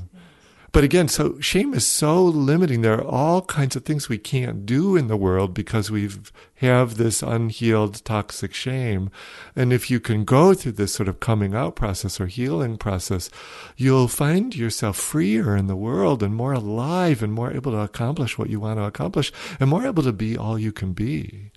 [0.75, 2.81] But again, so shame is so limiting.
[2.81, 6.09] There are all kinds of things we can't do in the world because we
[6.55, 9.09] have this unhealed toxic shame.
[9.55, 13.29] And if you can go through this sort of coming out process or healing process,
[13.77, 18.37] you'll find yourself freer in the world and more alive and more able to accomplish
[18.37, 21.51] what you want to accomplish and more able to be all you can be.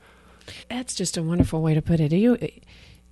[0.70, 2.10] That's just a wonderful way to put it.
[2.10, 2.38] Do you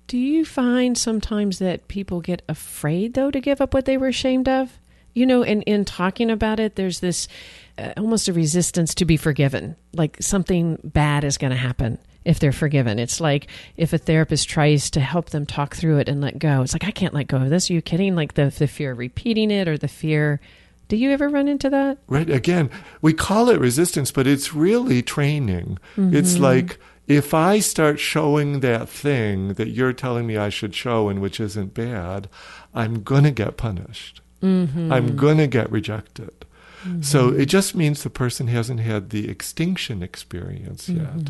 [0.07, 4.07] do you find sometimes that people get afraid though to give up what they were
[4.07, 4.79] ashamed of?
[5.17, 7.27] You know, in in talking about it, there's this
[7.79, 9.75] uh, almost a resistance to be forgiven.
[9.93, 12.99] Like something bad is going to happen if they're forgiven.
[12.99, 16.61] It's like if a therapist tries to help them talk through it and let go.
[16.61, 17.69] It's like I can't let go of this.
[17.69, 18.15] Are you kidding?
[18.15, 20.39] Like the the fear of repeating it or the fear.
[20.87, 21.97] Do you ever run into that?
[22.07, 22.29] Right.
[22.29, 22.69] Again,
[23.01, 25.79] we call it resistance, but it's really training.
[25.97, 26.77] It's like
[27.07, 31.39] if I start showing that thing that you're telling me I should show and which
[31.39, 32.29] isn't bad,
[32.75, 34.21] I'm going to get punished.
[34.41, 34.91] Mm-hmm.
[34.91, 36.45] I'm going to get rejected.
[36.83, 37.01] Mm-hmm.
[37.01, 41.19] So it just means the person hasn't had the extinction experience mm-hmm.
[41.19, 41.29] yet.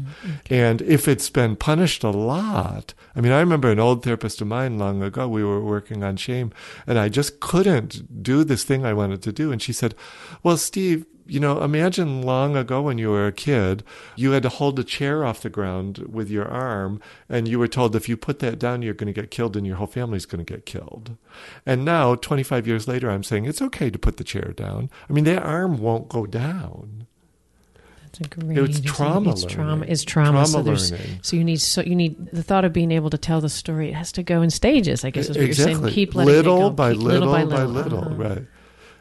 [0.49, 4.47] And if it's been punished a lot, I mean, I remember an old therapist of
[4.47, 6.51] mine long ago, we were working on shame,
[6.85, 9.51] and I just couldn't do this thing I wanted to do.
[9.51, 9.95] And she said,
[10.43, 13.83] Well, Steve, you know, imagine long ago when you were a kid,
[14.15, 17.67] you had to hold a chair off the ground with your arm, and you were
[17.67, 20.25] told if you put that down, you're going to get killed and your whole family's
[20.25, 21.17] going to get killed.
[21.65, 24.89] And now, 25 years later, I'm saying it's okay to put the chair down.
[25.09, 27.07] I mean, that arm won't go down.
[28.03, 28.57] That's a great.
[28.57, 29.85] It's trauma It's trauma.
[29.85, 30.31] It's trauma.
[30.31, 33.17] Trauma so there's so you need so you need the thought of being able to
[33.17, 33.89] tell the story.
[33.89, 35.03] It has to go in stages.
[35.03, 35.73] I guess is what exactly.
[35.73, 35.93] you're saying.
[35.93, 36.69] Keep letting it little go.
[36.71, 37.67] by Keep little, by little.
[37.67, 38.15] little, Uh-huh.
[38.15, 38.43] right.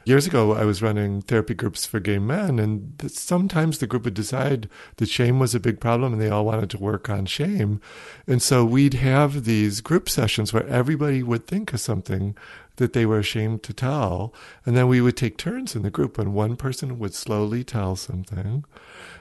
[0.07, 4.14] Years ago, I was running therapy groups for gay men, and sometimes the group would
[4.14, 7.81] decide that shame was a big problem and they all wanted to work on shame.
[8.25, 12.37] And so we'd have these group sessions where everybody would think of something
[12.77, 14.33] that they were ashamed to tell.
[14.64, 17.97] And then we would take turns in the group, and one person would slowly tell
[17.97, 18.64] something.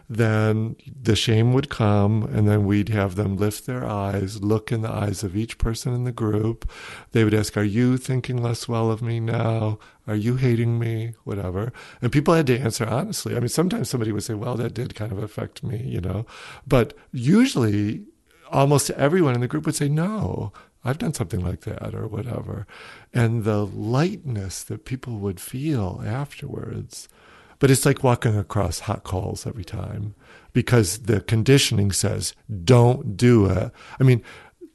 [0.08, 4.82] Then the shame would come, and then we'd have them lift their eyes, look in
[4.82, 6.70] the eyes of each person in the group.
[7.12, 9.80] They would ask, Are you thinking less well of me now?
[10.08, 11.14] Are you hating me?
[11.24, 11.74] Whatever.
[12.02, 13.36] And people had to answer honestly.
[13.36, 16.26] I mean, sometimes somebody would say, Well, that did kind of affect me, you know.
[16.68, 18.06] But usually,
[18.52, 22.68] almost everyone in the group would say, No, I've done something like that or whatever.
[23.14, 27.10] And the lightness that people would feel afterwards.
[27.58, 30.14] But it's like walking across hot coals every time
[30.54, 33.72] because the conditioning says, don't do it.
[34.00, 34.24] I mean,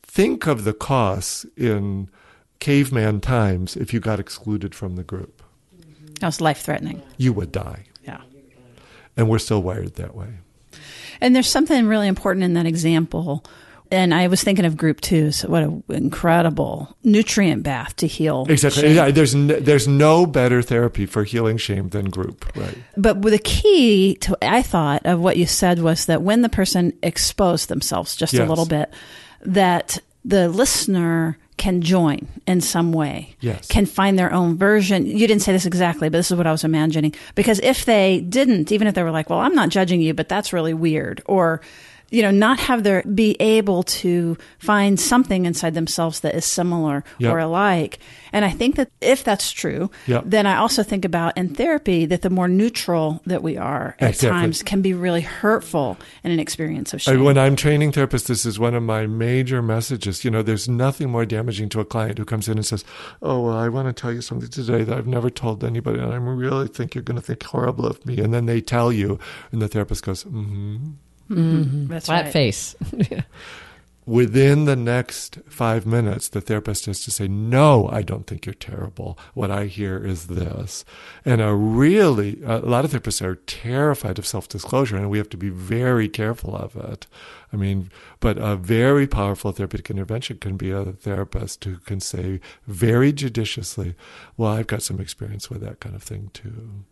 [0.03, 2.11] think of the costs in
[2.61, 5.42] caveman times if you got excluded from the group.
[6.20, 7.03] That was life threatening.
[7.16, 7.85] You would die.
[8.05, 8.20] Yeah.
[9.16, 10.29] And we're still wired that way.
[11.20, 13.44] And there's something really important in that example.
[13.90, 15.33] And I was thinking of group two.
[15.33, 18.46] So what an incredible nutrient bath to heal.
[18.49, 18.94] Exactly.
[18.94, 22.55] Yeah, there's no, there's no better therapy for healing shame than group.
[22.57, 22.79] Right.
[22.96, 26.92] But the key to, I thought, of what you said was that when the person
[27.03, 28.92] exposed themselves just a little bit,
[29.40, 33.68] that the listener can join in some way, Yes.
[33.68, 35.05] can find their own version.
[35.05, 37.14] You didn't say this exactly, but this is what I was imagining.
[37.35, 40.27] Because if they didn't, even if they were like, well, I'm not judging you, but
[40.29, 41.61] that's really weird, or
[42.11, 47.05] you know, not have their be able to find something inside themselves that is similar
[47.18, 47.33] Yep.
[47.33, 47.99] or alike.
[48.33, 50.25] And I think that if that's true, Yep.
[50.27, 54.11] then I also think about in therapy that the more neutral that we are at
[54.11, 54.29] Exactly.
[54.40, 57.23] times can be really hurtful in an experience of shame.
[57.25, 60.25] when I'm training therapists, this is one of my major messages.
[60.25, 62.84] You know, there's nothing more damaging to a client who comes in and says,
[63.22, 66.12] "Oh, well, I want to tell you something today that I've never told anybody, and
[66.12, 69.18] I really think you're going to think horrible of me." And then they tell you,
[69.53, 70.76] and the therapist goes, "Hmm."
[71.31, 71.87] Mm-hmm.
[71.87, 72.33] That's Flat right.
[72.33, 72.74] face.
[74.07, 78.55] Within the next five minutes, the therapist has to say, No, I don't think you're
[78.55, 79.16] terrible.
[79.35, 80.85] What I hear is this.
[81.24, 85.28] And a really, a lot of therapists are terrified of self disclosure, and we have
[85.28, 87.07] to be very careful of it.
[87.53, 92.41] I mean, but a very powerful therapeutic intervention can be a therapist who can say
[92.66, 93.95] very judiciously,
[94.37, 96.85] Well, I've got some experience with that kind of thing too.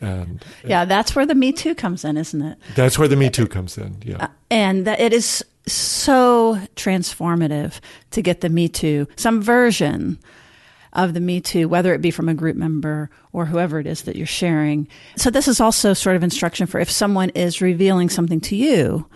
[0.00, 2.58] And uh, Yeah, that's where the Me Too comes in, isn't it?
[2.74, 3.96] that's where the Me Too comes in.
[4.04, 4.24] Yeah.
[4.24, 7.80] Uh, and that it is so transformative
[8.12, 10.18] to get the Me Too, some version
[10.92, 14.02] of the Me Too, whether it be from a group member or whoever it is
[14.02, 14.88] that you're sharing.
[15.16, 19.06] So this is also sort of instruction for if someone is revealing something to you,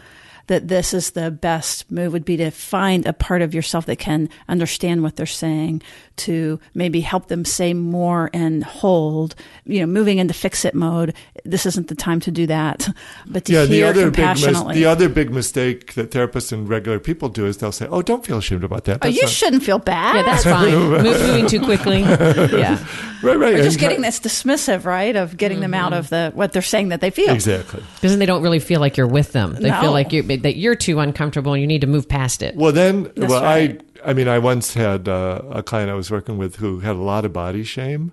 [0.48, 3.96] that this is the best move would be to find a part of yourself that
[4.00, 5.80] can understand what they're saying,
[6.20, 9.34] to maybe help them say more and hold.
[9.64, 11.14] You know, moving into fix it mode.
[11.44, 12.88] This isn't the time to do that,
[13.26, 14.74] but to yeah, the hear other big mis- compassionately.
[14.74, 18.24] the other big mistake that therapists and regular people do is they'll say, "Oh, don't
[18.24, 20.16] feel ashamed about that." Oh, you not- shouldn't feel bad.
[20.16, 20.72] Yeah, that's fine.
[20.72, 22.00] Mo- moving too quickly.
[22.00, 22.78] Yeah.
[23.22, 23.54] right, right.
[23.54, 25.16] or just and- getting this dismissive, right?
[25.16, 26.30] Of getting them out of mm-hmm.
[26.30, 27.32] the what they're saying that they feel.
[27.32, 27.82] exactly.
[27.94, 29.54] Because then they don't really feel like you're with them.
[29.54, 29.80] They No.
[29.80, 32.56] feel like you that you're too uncomfortable and you need to move past it.
[32.56, 33.80] Well, then, That's well, right.
[33.80, 36.96] I, I mean, I once had uh, a client I was working with who had
[36.96, 38.12] a lot of body shame.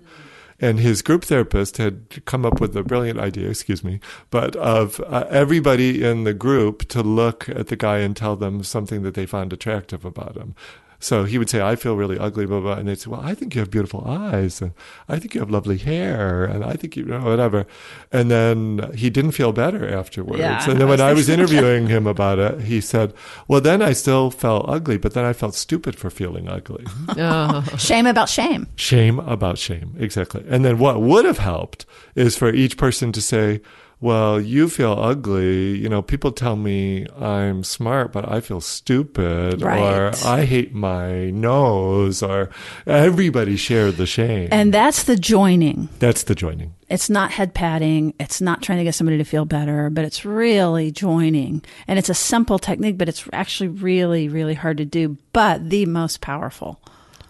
[0.60, 5.00] And his group therapist had come up with a brilliant idea, excuse me, but of
[5.06, 9.14] uh, everybody in the group to look at the guy and tell them something that
[9.14, 10.56] they found attractive about him.
[11.00, 12.74] So he would say, I feel really ugly, blah, blah.
[12.74, 14.60] And they'd say, well, I think you have beautiful eyes.
[14.60, 14.72] And
[15.08, 16.44] I think you have lovely hair.
[16.44, 17.66] And I think you know, whatever.
[18.10, 20.40] And then he didn't feel better afterwards.
[20.40, 23.14] Yeah, and then I when I was interviewing him about it, he said,
[23.46, 26.84] well, then I still felt ugly, but then I felt stupid for feeling ugly.
[27.20, 27.62] Oh.
[27.78, 28.68] Shame about shame.
[28.76, 29.94] shame about shame.
[29.98, 30.44] Exactly.
[30.48, 31.84] And then what would have helped
[32.14, 33.60] is for each person to say,
[34.00, 35.76] well, you feel ugly.
[35.76, 39.78] You know, people tell me I'm smart, but I feel stupid, Right.
[39.80, 42.50] or I hate my nose, or
[42.86, 44.48] everybody shared the shame.
[44.52, 45.88] And that's the joining.
[45.98, 46.74] that's the joining.
[46.88, 48.14] It's not head patting.
[48.18, 51.62] It's not trying to get somebody to feel better, but it's really joining.
[51.86, 55.84] And it's a simple technique, but it's actually really, really hard to do, but the
[55.86, 56.80] most powerful.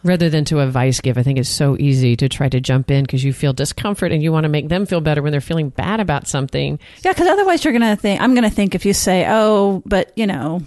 [0.05, 3.05] Rather than to advice give, I think it's so easy to try to jump in
[3.05, 5.71] because you feel discomfort and you want to make them feel better when they're feeling
[5.71, 6.79] bad about something.
[7.05, 9.83] Yeah, because otherwise you're going to think, I'm going to think if you say, oh,
[9.85, 10.63] but you know,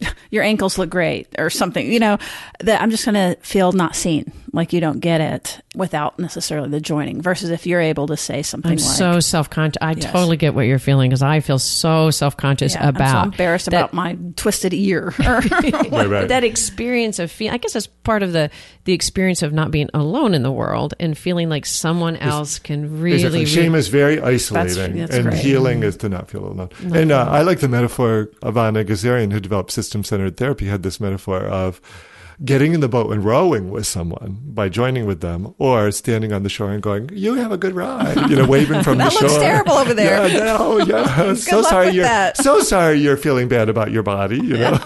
[0.30, 2.18] your ankles look great or something, you know,
[2.60, 6.68] that I'm just going to feel not seen, like you don't get it without necessarily
[6.70, 9.78] the joining versus if you're able to say something I'm like, so self conscious.
[9.82, 10.10] I Yes.
[10.10, 13.32] totally get what you're feeling because I feel so self conscious yeah, about I'm so
[13.32, 15.12] embarrassed that- about my twisted ear.
[15.26, 16.28] Right, right.
[16.28, 18.50] that experience of feeling, I guess that's part of the
[18.84, 23.00] the experience of not being alone in the world and feeling like someone else can
[23.00, 23.44] really Exactly.
[23.46, 25.38] Shame is very isolating, that's and great.
[25.40, 26.70] healing is to not feel alone.
[26.94, 31.00] And uh, I like the metaphor of Yvonne Agazarian, who developed system-centered therapy, had this
[31.00, 31.80] metaphor of
[32.44, 36.42] getting in the boat and rowing with someone by joining with them, or standing on
[36.42, 39.22] the shore and going, "You have a good ride," you know, waving from the shore.
[39.22, 40.28] That looks terrible over there.
[40.28, 41.34] Yeah, no, yeah.
[41.34, 42.36] so sorry you're that.
[42.36, 44.36] so sorry you're feeling bad about your body.
[44.36, 44.78] You know.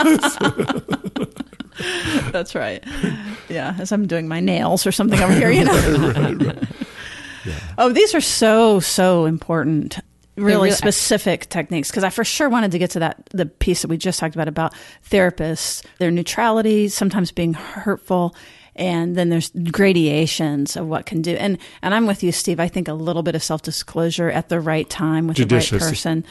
[2.31, 2.85] That's right.
[3.49, 6.53] Yeah, as I'm doing my nails or something over here, you know.
[7.79, 9.99] Oh, these are so so important.
[10.37, 13.83] Really, really- specific techniques because I for sure wanted to get to that the piece
[13.83, 14.75] that we just talked about about
[15.11, 18.35] therapists, their neutrality, sometimes being hurtful,
[18.77, 21.35] and then there's gradations of what can do.
[21.35, 22.61] And and I'm with you, Steve.
[22.61, 25.63] I think a little bit of self disclosure at the right time with the right
[25.89, 26.25] person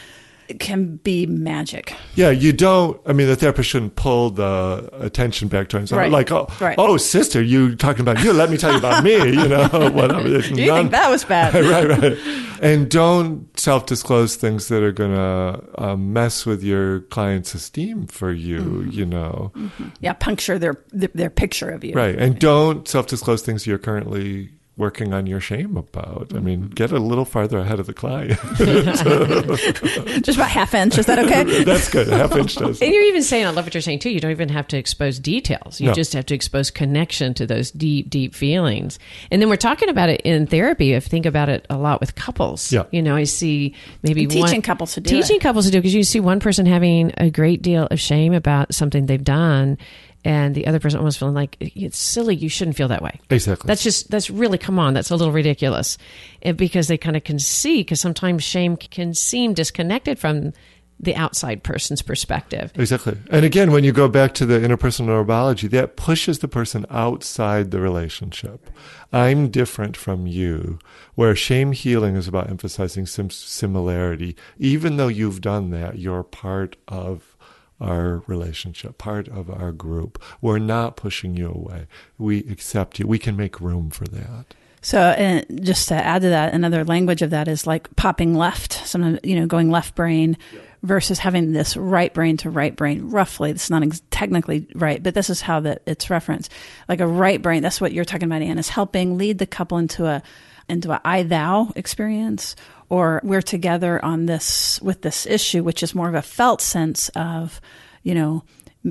[0.59, 1.93] can be magic.
[2.15, 2.99] Yeah, you don't.
[3.05, 5.99] I mean, the therapist shouldn't pull the attention back to himself.
[5.99, 6.11] Right.
[6.11, 6.75] Like, oh, Right.
[6.79, 8.33] oh, sister, you talking about you?
[8.33, 9.13] Let me tell you about me.
[9.15, 10.23] You know, whatever.
[10.41, 11.53] Do you none- think that was bad?
[11.65, 12.17] right, right.
[12.61, 18.31] And don't self-disclose things that are going to uh, mess with your client's esteem for
[18.31, 18.59] you.
[18.59, 18.91] Mm-hmm.
[18.91, 19.51] You know,
[19.99, 21.93] Yeah, puncture their their, their picture of you.
[21.93, 22.15] right?
[22.17, 24.49] And don't self-disclose things you're currently
[24.79, 26.31] working on your shame about.
[26.33, 26.73] I mean, mm-hmm.
[26.73, 28.39] get a little farther ahead of the client.
[30.23, 30.97] Just about half inch.
[30.97, 31.63] Is that okay?
[31.63, 32.07] That's good.
[32.07, 32.81] Half inch does.
[32.81, 34.09] And you're even saying, I love what you're saying too.
[34.09, 35.79] You don't even have to expose details.
[35.79, 35.93] You No.
[35.93, 38.97] just have to expose connection to those deep, deep feelings.
[39.31, 40.95] And then we're talking about it in therapy.
[40.95, 42.71] I think about it a lot with couples.
[42.71, 42.83] Yeah.
[42.91, 45.41] You know, I see maybe And teaching one, couples to do teaching it.
[45.41, 48.73] couples to do because you see one person having a great deal of shame about
[48.73, 49.77] something they've done,
[50.25, 52.35] and the other person almost feeling like it's silly.
[52.35, 53.19] You shouldn't feel that way.
[53.29, 53.67] Exactly.
[53.67, 54.93] That's just that's really come on.
[54.93, 55.97] That's a little ridiculous,
[56.41, 60.53] and because they kind of can see because sometimes shame can seem disconnected from
[60.99, 62.71] the outside person's perspective.
[62.75, 63.17] Exactly.
[63.31, 67.71] And again, when you go back to the interpersonal neurobiology that pushes the person outside
[67.71, 68.69] the relationship.
[69.11, 70.77] I'm different from you,
[71.15, 74.35] where shame healing is about emphasizing sim- similarity.
[74.57, 77.37] Even though you've done that, you're part of
[77.79, 80.21] our relationship, part of our group.
[80.41, 81.87] We're not pushing you away.
[82.17, 83.07] We accept you.
[83.07, 84.53] We can make room for that.
[84.81, 88.73] So, and just to add to that, another language of that is like popping left.
[88.85, 90.37] Sometimes, you know, going left brain
[90.83, 93.09] versus having this right brain to right brain.
[93.09, 96.51] Roughly, it's not ex- technically right, but this is how that it's referenced.
[96.87, 97.61] Like a right brain.
[97.61, 98.57] That's what you're talking about, Ann.
[98.57, 100.23] Is helping lead the couple into a
[100.69, 102.55] into a I thou experience,
[102.89, 107.09] or we're together on this with this issue, which is more of a felt sense
[107.15, 107.61] of,
[108.03, 108.43] you know,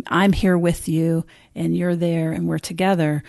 [0.06, 1.24] I'm here with you
[1.54, 3.22] and you're there and we're together.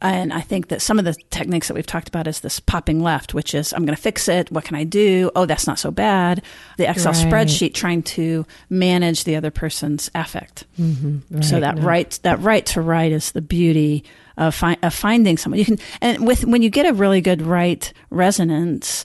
[0.00, 3.00] And I think that some of the techniques that we've talked about is this popping
[3.02, 4.50] left, which is I'm going to fix it.
[4.50, 5.30] What can I do?
[5.34, 6.42] Oh, that's not so bad.
[6.76, 7.26] The Excel Right.
[7.26, 10.66] spreadsheet trying to manage the other person's affect.
[10.78, 11.40] Mm-hmm.
[11.40, 11.82] so Right, that no.
[11.82, 14.04] right, that right to right is the beauty
[14.36, 15.58] of, fi- of finding someone.
[15.60, 19.04] You can, and with when you get a really good right resonance,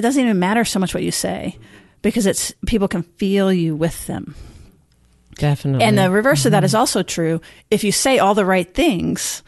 [0.00, 1.58] it doesn't even matter so much what you say
[2.00, 4.34] because it's people can feel you with them.
[5.34, 5.84] Definitely.
[5.84, 6.64] And the reverse of that mm-hmm.
[6.64, 7.42] is also true.
[7.70, 9.42] If you say all the right things,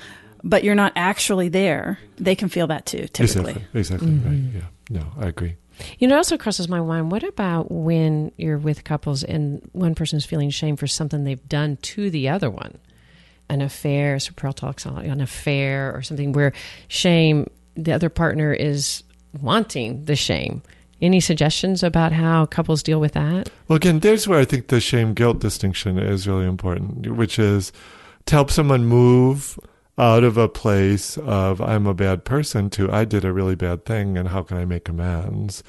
[0.45, 3.53] but you're not actually there, they can feel that too, typically.
[3.53, 3.81] Exactly.
[3.81, 4.09] Exactly.
[4.09, 4.29] Mm-hmm.
[4.29, 4.63] Right.
[4.91, 5.01] Yeah.
[5.01, 5.57] No, I agree.
[5.99, 7.11] You know, it also crosses my mind.
[7.11, 11.49] What about when you're with couples and one person is feeling shame for something they've
[11.49, 12.77] done to the other one?
[13.49, 16.53] An affair, Esther Perel talks on an affair or something where
[16.89, 19.03] shame, the other partner is
[19.41, 20.62] wanting the shame.
[21.01, 23.51] Any suggestions about how couples deal with that?
[23.66, 27.72] Well, again, there's where I think the shame guilt distinction is really important, which is
[28.26, 29.59] to help someone move
[29.99, 33.85] out of a place of I'm a bad person to I did a really bad
[33.85, 35.62] thing and how can I make amends?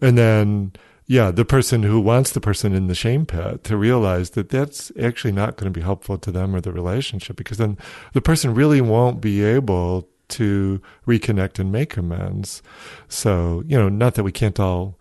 [0.00, 0.72] And then,
[1.06, 4.92] yeah, the person who wants the person in the shame pit to realize that that's
[5.00, 7.78] actually not going to be helpful to them or the relationship because then
[8.12, 12.62] the person really won't be able to reconnect and make amends.
[13.08, 14.98] So, you know, not that we can't all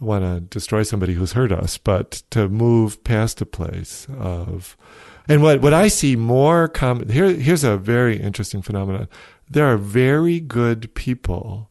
[0.00, 4.76] want to destroy somebody who's hurt us, but to move past a place of,
[5.28, 9.08] and what, what I see more common, here, here's a very interesting phenomenon.
[9.48, 11.70] There are very good people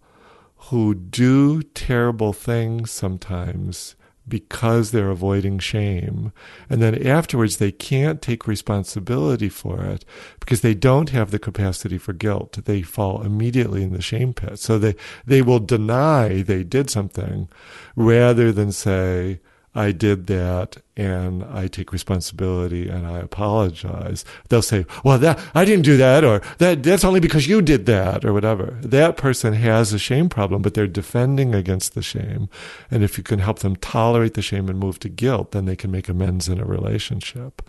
[0.55, 3.95] who do terrible things sometimes
[4.31, 6.31] because they're avoiding shame.
[6.69, 10.05] And then afterwards, they can't take responsibility for it
[10.39, 12.57] because they don't have the capacity for guilt.
[12.63, 14.57] They fall immediately in the shame pit.
[14.57, 17.49] So they, they will deny they did something
[17.95, 19.41] rather than say,
[19.75, 24.25] I did that and I take responsibility and I apologize.
[24.49, 27.85] They'll say, well, that, I didn't do that or that, that's only because you did
[27.85, 28.77] that or whatever.
[28.81, 32.49] That person has a shame problem, but they're defending against the shame.
[32.89, 35.75] And if you can help them tolerate the shame and move to guilt, then they
[35.75, 37.61] can make amends in a relationship.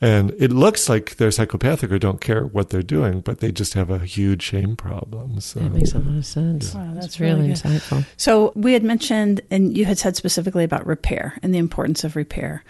[0.00, 3.74] And it looks like they're psychopathic or don't care what they're doing, but they just
[3.74, 5.40] have a huge shame problem.
[5.40, 5.60] So.
[5.60, 6.74] That makes a lot of sense.
[6.74, 8.04] Wow, that's It's really, really insightful.
[8.16, 12.16] So we had mentioned, and you had said specifically about repair and the importance of
[12.16, 12.63] repair.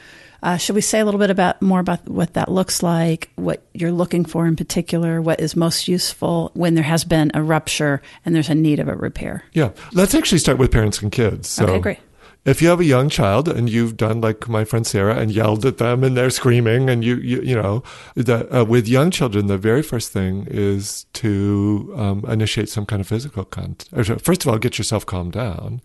[0.44, 3.62] Uh, should we say a little bit about more about what that looks like, what
[3.72, 8.02] you're looking for in particular, what is most useful when there has been a rupture
[8.26, 9.42] and there's a need of a repair?
[9.54, 9.70] Yeah.
[9.94, 11.48] Let's actually start with parents and kids.
[11.48, 11.98] So Okay, great.
[12.44, 15.64] If you have a young child and you've done like my friend Sarah and yelled
[15.64, 17.82] at them and they're screaming and you, you, you know,
[18.14, 23.00] the, uh, with young children, the very first thing is to um, initiate some kind
[23.00, 24.20] of physical contact.
[24.20, 25.80] First of all, get yourself calmed down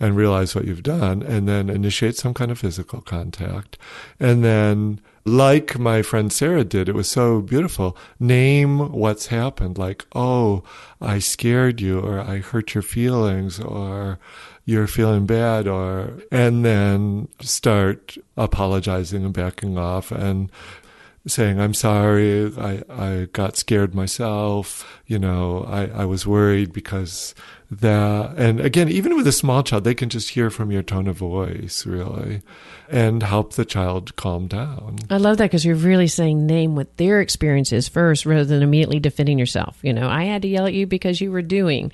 [0.00, 3.78] and realize what you've done and then initiate some kind of physical contact.
[4.18, 7.96] And then like my friend Sarah did, it was so beautiful.
[8.20, 9.78] Name what's happened.
[9.78, 10.62] Like, oh,
[11.00, 14.18] I scared you, or I hurt your feelings, or
[14.66, 20.50] you're feeling bad, or, and then start apologizing and backing off and
[21.26, 27.34] saying, I'm sorry, I, I got scared myself, you know, I, I was worried because
[27.70, 31.06] that, and again, even with a small child, they can just hear from your tone
[31.06, 32.42] of voice, really,
[32.90, 34.98] and help the child calm down.
[35.08, 38.62] I love that because you're really saying name what their experience is first rather than
[38.62, 39.78] immediately defending yourself.
[39.82, 41.90] You know, I had to yell at you because you were doing.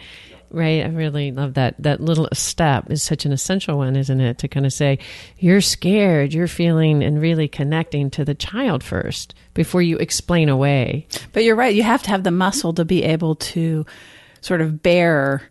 [0.50, 0.84] Right.
[0.84, 1.76] I really love that.
[1.78, 4.38] That little step is such an essential one, isn't it?
[4.38, 4.98] To kind of say,
[5.38, 11.06] you're scared, you're feeling and really connecting to the child first before you explain away.
[11.32, 11.74] But you're right.
[11.74, 13.86] You have to have the muscle to be able to
[14.40, 15.42] sort of bear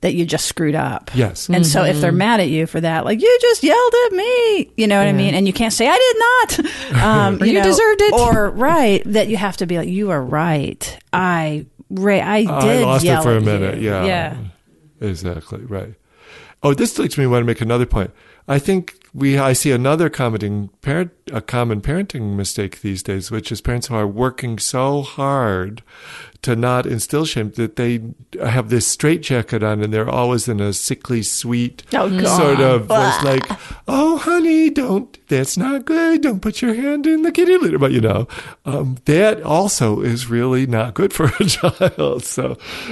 [0.00, 1.10] that you just screwed up.
[1.14, 1.48] Yes.
[1.48, 4.70] And so if they're mad at you for that, like you just yelled at me,
[4.76, 5.34] you know what I mean?
[5.34, 6.74] And you can't say I did not.
[6.98, 8.12] Um, Or you know, deserved it.
[8.14, 10.98] Or right that you have to be like you are right.
[11.12, 13.80] I Ray, I did I lost it for a minute.
[13.80, 14.04] Yeah.
[14.04, 14.36] Yeah.
[15.00, 15.60] Exactly.
[15.60, 15.94] Right.
[16.62, 18.10] Oh, this leads me want to make another point.
[18.48, 23.52] I think we I see another common parent a common parenting mistake these days, which
[23.52, 25.82] is parents who are working so hard
[26.42, 28.00] to not instill shame that they
[28.40, 32.36] have this straitjacket on and they're always in a sickly sweet Oh, God.
[32.40, 33.42] sort of voice like,
[33.88, 35.18] "Oh, honey, don't.
[35.28, 36.22] That's not good.
[36.22, 38.28] Don't put your hand in the kitty litter." But you know,
[38.64, 42.22] um, that also is really not good for a child.
[42.24, 42.56] So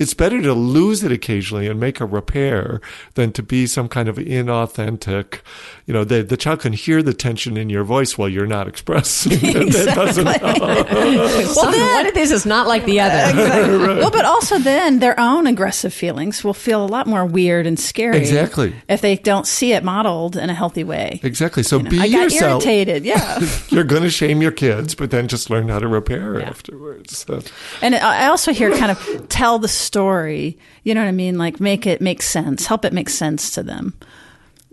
[0.00, 2.80] it's better to lose it occasionally and make a repair
[3.14, 5.40] than to be some kind of inauthentic.
[5.86, 8.66] You know, the the child can hear the tension in your voice while you're not
[8.72, 9.32] expressing.
[9.40, 9.72] it.
[9.72, 11.46] That doesn't help.
[11.54, 13.96] Some, one of these is not like the other.
[14.00, 17.78] Well, but also then their own aggressive feelings will feel a lot more weird and
[17.78, 18.16] scary.
[18.18, 18.74] Exactly.
[18.88, 21.20] If they don't see it modeled in a healthy way.
[21.22, 21.62] Exactly.
[21.62, 22.62] So You know, be I got yourself.
[22.64, 23.04] irritated.
[23.04, 23.40] Yeah.
[23.68, 27.18] You're going to shame your kids, but then just learn how to repair afterwards.
[27.18, 27.42] So.
[27.82, 30.58] And I also hear kind of tell the story.
[30.84, 31.36] You know what I mean?
[31.36, 32.66] Like make it make sense.
[32.66, 33.94] Help it make sense to them.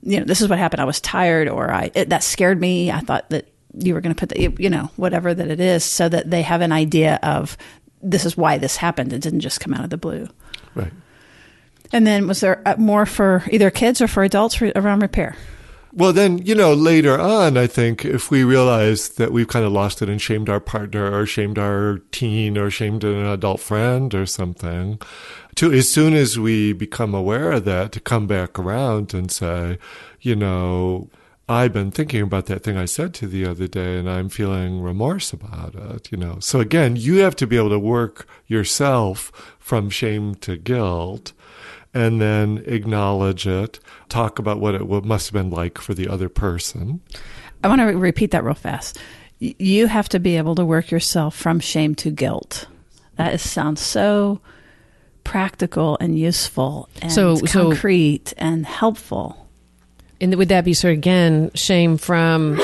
[0.04, 0.82] You know, this is what happened.
[0.82, 2.92] I was tired, or I it, that scared me.
[2.92, 5.84] I thought that you were going to put the you know whatever that it is,
[5.84, 7.58] so that they have an idea of
[8.02, 9.14] this is why this happened.
[9.14, 10.28] It didn't just come out of the blue.
[10.76, 10.94] Right.
[11.92, 15.36] And then was there uh, more for either kids or for adults around repair?
[15.94, 19.72] Well, then, you know, later on, I think if we realize that we've kind of
[19.72, 24.14] lost it and shamed our partner or shamed our teen or shamed an adult friend
[24.14, 25.00] or something,
[25.56, 29.80] to as soon as we become aware of that, to come back around and say,
[30.22, 31.10] you know,
[31.50, 34.82] I've been thinking about that thing I said to the other day and I'm feeling
[34.82, 36.40] remorse about it, you know.
[36.42, 41.32] So again, you have to be able to work yourself from shame to guilt
[41.94, 43.80] and then acknowledge it,
[44.10, 47.00] talk about what it what must have been like for the other person.
[47.64, 48.98] I want to re- repeat that real fast.
[49.42, 52.68] Y- You have to be able to work yourself from shame to guilt.
[53.16, 54.42] That is, sounds so
[55.24, 59.47] practical and useful and So- so- concrete and helpful.
[60.20, 62.60] And would that be sort of again shame from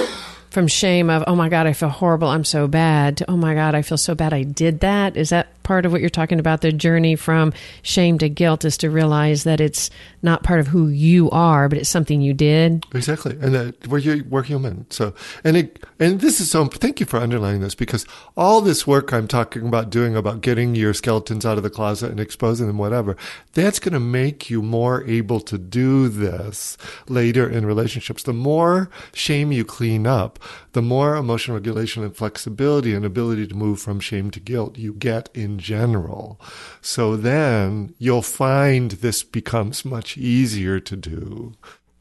[0.54, 3.54] from shame of oh my god I feel horrible I'm so bad to oh my
[3.54, 6.40] god I feel so bad I did that is that part of what you're talking
[6.40, 9.90] about the journey from shame to guilt is to realize that it's
[10.22, 14.24] not part of who you are but it's something you did Exactly, and that we're
[14.30, 14.86] we're human.
[14.90, 16.66] So, and it and this is so.
[16.66, 18.06] Thank you for underlining this because
[18.38, 22.12] all this work I'm talking about doing about getting your skeletons out of the closet
[22.12, 23.18] and exposing them, whatever,
[23.54, 26.78] that's going to make you more able to do this
[27.08, 28.24] later in relationships.
[28.24, 30.40] The more shame you clean up,
[30.74, 34.94] the more emotional regulation and flexibility and ability to move from shame to guilt you
[34.94, 36.40] get in general.
[36.82, 41.56] So then you'll find this becomes much easier to do.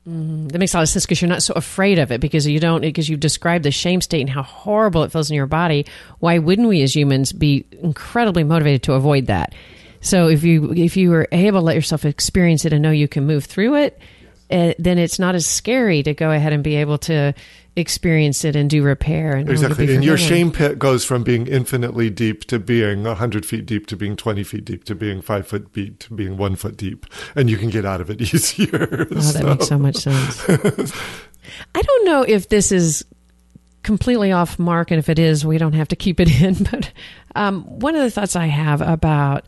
[0.09, 2.45] Mm, that makes a lot of sense because you're not so afraid of it because
[2.45, 5.47] you don't because you described the shame state and how horrible it feels in your
[5.47, 5.87] body
[6.19, 9.55] why wouldn't we as humans be incredibly motivated to avoid that
[10.01, 13.07] so if you if you were able to let yourself experience it and know you
[13.07, 13.97] can move through it
[14.51, 17.33] uh, then it's not as scary to go ahead and be able to
[17.75, 19.95] experience it and do repair and Exactly.
[19.95, 23.97] And your shame pit goes from being infinitely deep to being 100 feet deep to
[23.97, 27.07] being 20 feet deep to being five foot deep to being one foot deep.
[27.35, 29.07] And you can get out of it easier.
[29.11, 30.49] Oh, that makes so much sense.
[31.75, 33.05] I don't know if this is
[33.83, 36.55] completely off mark, and if it is, we don't have to keep it in.
[36.65, 36.93] But
[37.35, 39.47] um, one of the thoughts I have about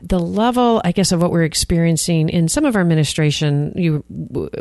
[0.00, 4.04] the level, I guess, of what we're experiencing in some of our administration, you,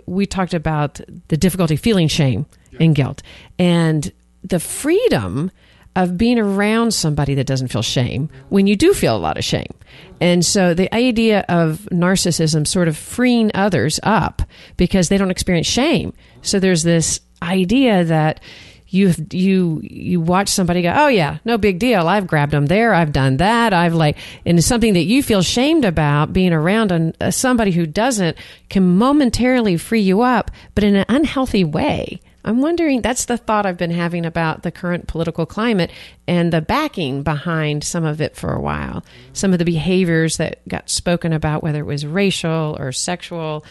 [0.05, 2.45] we talked about the difficulty feeling shame
[2.79, 3.21] and guilt,
[3.57, 4.11] and
[4.43, 5.51] the freedom
[5.95, 9.43] of being around somebody that doesn't feel shame when you do feel a lot of
[9.43, 9.73] shame.
[10.19, 14.41] And so the idea of narcissism sort of freeing others up
[14.75, 16.13] because they don't experience shame.
[16.41, 18.39] So there's this idea that
[18.87, 22.07] you you you watch somebody go, oh yeah, no big deal.
[22.07, 22.93] I've grabbed them there.
[22.93, 23.73] I've done that.
[23.73, 27.71] I've like, and it's something that you feel shamed about being around an, uh, somebody
[27.71, 28.37] who doesn't
[28.69, 32.21] can momentarily free you up, but in an unhealthy way.
[32.45, 35.91] I'm wondering, that's the thought I've been having about the current political climate
[36.27, 39.03] and the backing behind some of it for a while.
[39.31, 43.65] Some of the behaviors that got spoken about, whether it was racial or sexual.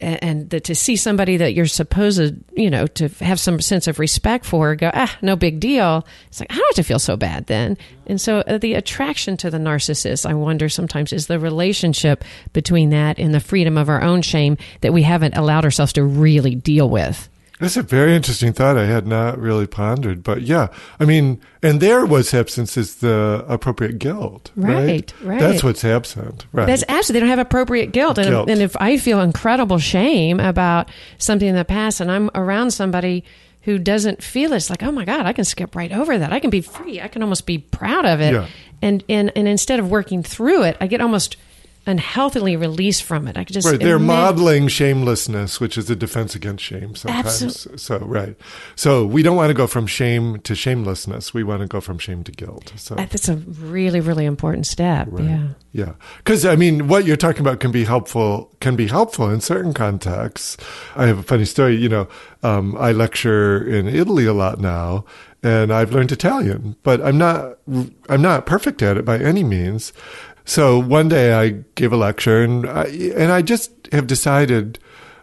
[0.00, 3.98] and, the, to see somebody that you're supposed, you know, to have some sense of
[3.98, 6.06] respect for, go, ah, no big deal.
[6.28, 7.76] It's like I don't have to feel so bad then.
[8.06, 12.90] And so uh, the attraction to the narcissist, I wonder sometimes, is the relationship between
[12.90, 16.54] that and the freedom of our own shame that we haven't allowed ourselves to really
[16.54, 17.28] deal with.
[17.60, 20.22] That's a very interesting thought I had not really pondered.
[20.22, 24.50] But yeah, I mean, and there was absence is the appropriate guilt.
[24.56, 25.14] Right, right.
[25.22, 25.40] right.
[25.40, 26.46] That's what's absent.
[26.52, 26.66] Right.
[26.66, 28.16] That's absolutely, they don't have appropriate guilt.
[28.16, 28.48] And, Guilt.
[28.48, 33.24] and if I feel incredible shame about something in the past and I'm around somebody
[33.62, 36.32] who doesn't feel it's like, oh my God, I can skip right over that.
[36.32, 37.00] I can be free.
[37.00, 38.32] I can almost be proud of it.
[38.32, 38.46] Yeah.
[38.80, 41.36] And, and, and instead of working through it, I get almost
[41.86, 43.36] unhealthily released from it.
[43.36, 47.66] I could just Right, they're modeling shamelessness, which is a defense against shame sometimes.
[47.82, 48.36] So, right.
[48.76, 51.32] So, we don't want to go from shame to shamelessness.
[51.32, 52.72] We want to go from shame to guilt.
[52.76, 55.08] So, That's a really, really important step.
[55.10, 55.24] Right.
[55.24, 55.48] Yeah.
[55.72, 58.50] Yeah, because I mean, what you're talking about can be helpful.
[58.58, 60.56] Can be helpful in certain contexts.
[60.96, 61.76] I have a funny story.
[61.76, 62.08] You know,
[62.42, 65.04] um, I lecture in Italy a lot now,
[65.44, 67.58] and I've learned Italian, but I'm not.
[68.08, 69.92] I'm not perfect at it by any means.
[70.44, 74.78] So one day I gave a lecture, and I, and I just have decided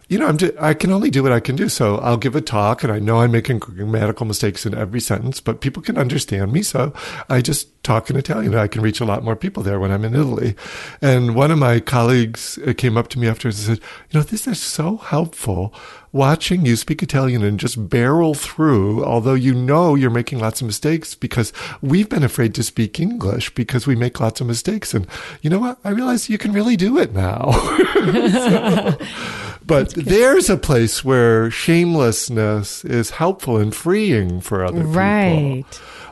[0.08, 1.68] you know, I'm just, I can only do what I can do.
[1.68, 5.38] So I'll give a talk and I know I'm making grammatical mistakes in every sentence,
[5.38, 6.62] but people can understand me.
[6.62, 6.94] So
[7.28, 8.54] I just talk in Italian.
[8.54, 10.56] I can reach a lot more people there when I'm in Italy.
[11.02, 14.24] And one of my colleagues uh, came up to me afterwards and said, you know,
[14.24, 15.74] this is so helpful
[16.12, 20.66] watching you speak Italian and just barrel through, although you know you're making lots of
[20.66, 21.52] mistakes because
[21.82, 24.94] we've been afraid to speak English because we make lots of mistakes.
[24.94, 25.06] And
[25.42, 25.78] you know what?
[25.84, 27.52] I realize you can really do it now.
[27.52, 28.98] So-
[29.66, 34.92] but there's a place where shamelessness is helpful and freeing for other people.
[34.92, 35.64] Right.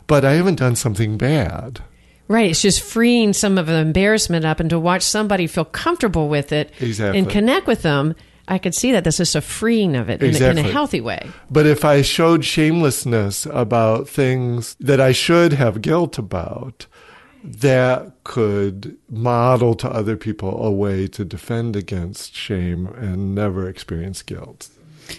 [0.06, 1.80] But I haven't done something bad.
[2.28, 2.50] Right.
[2.50, 6.52] It's just freeing some of the embarrassment up and to watch somebody feel comfortable with
[6.52, 7.18] it Exactly.
[7.20, 8.14] and connect with them.
[8.48, 11.00] I could see that this is a freeing of it in, a, in a healthy
[11.00, 11.28] way.
[11.50, 16.86] But if I showed shamelessness about things that I should have guilt about,
[17.42, 24.22] that could model to other people a way to defend against shame and never experience
[24.22, 24.68] guilt.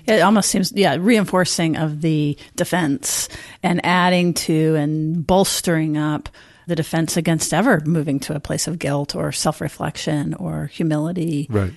[0.06, 3.30] It almost seems, yeah, reinforcing of the defense
[3.64, 6.30] and adding to and bolstering up
[6.68, 11.48] the defense against ever moving to a place of guilt or self reflection or humility.
[11.50, 11.72] Right.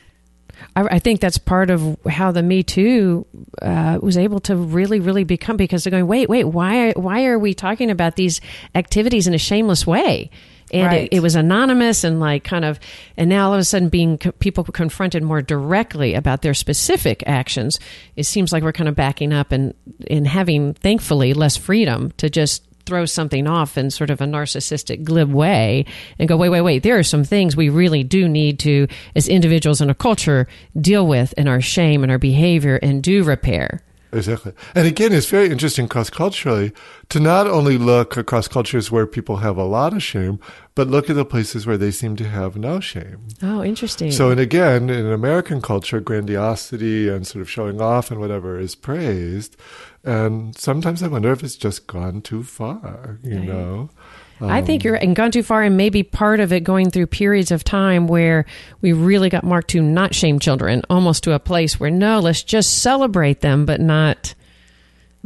[0.77, 3.27] I, I think that's part of how the Me Too
[3.63, 7.39] uh, was able to really, really become because they're going, wait, wait, why, why are
[7.39, 8.41] we talking about these
[8.75, 10.31] activities in a shameless way?
[10.73, 11.09] And Right.
[11.11, 12.79] it, it was anonymous and like kind of,
[13.17, 17.25] and now all of a sudden being co- people confronted more directly about their specific
[17.27, 17.81] actions,
[18.15, 19.75] it seems like we're kind of backing up and,
[20.09, 25.05] and having, thankfully, less freedom to just throw something off in sort of a narcissistic
[25.05, 25.84] glib way
[26.18, 29.28] and go wait wait wait there are some things we really do need to as
[29.28, 30.49] individuals in a culture
[30.80, 33.80] deal with in our shame and our behavior and do repair
[34.12, 34.53] Exactly.
[34.74, 36.72] And again, it's very interesting cross culturally
[37.11, 40.41] to not only look across cultures where people have a lot of shame,
[40.74, 43.28] but look at the places where they seem to have no shame.
[43.43, 48.18] oh interesting So, and again, in American culture, grandiosity and sort of showing off and
[48.18, 49.57] whatever is praised.
[50.05, 53.47] And sometimes I wonder if it's just gone too far, you Right.
[53.49, 53.91] know?
[54.43, 57.51] I think you're and gone too far, and maybe part of it going through periods
[57.51, 58.47] of time where
[58.81, 62.43] we really got marked to not shame children, almost to a place where no, let's
[62.43, 64.35] just celebrate them, but not,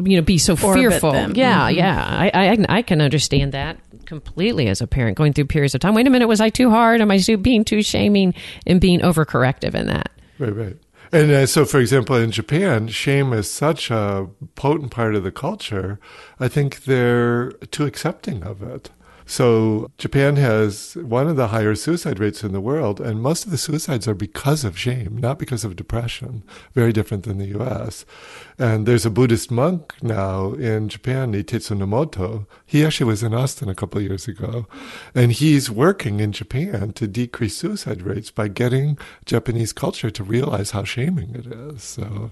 [0.02, 1.12] you know, be so fearful.
[1.12, 1.34] them.
[1.36, 1.76] Yeah, Mhm.
[1.76, 5.80] yeah, I, I I can understand that completely as a parent going through periods of
[5.80, 5.94] time.
[5.94, 7.00] Wait a minute, was I too hard?
[7.00, 8.34] Am I too, being too shaming
[8.66, 10.10] and being overcorrective in that?
[10.40, 10.76] Right, right.
[11.14, 15.30] And uh, so, for example, in Japan, shame is such a potent part of the
[15.30, 16.00] culture.
[16.40, 18.90] I think they're too accepting of it.
[19.26, 23.50] So, Japan has one of the higher suicide rates in the world, and most of
[23.50, 26.42] the suicides are because of shame, not because of depression.
[26.74, 28.04] Very different than the US.
[28.58, 32.46] And there's a Buddhist monk now in Japan, Ittetsu Nemoto.
[32.66, 34.66] He actually was in Austin a couple of years ago.
[35.14, 40.72] And he's working in Japan to decrease suicide rates by getting Japanese culture to realize
[40.72, 41.82] how shaming it is.
[41.82, 42.30] So,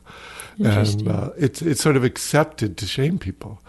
[0.58, 3.60] and uh, it's, it's sort of accepted to shame people.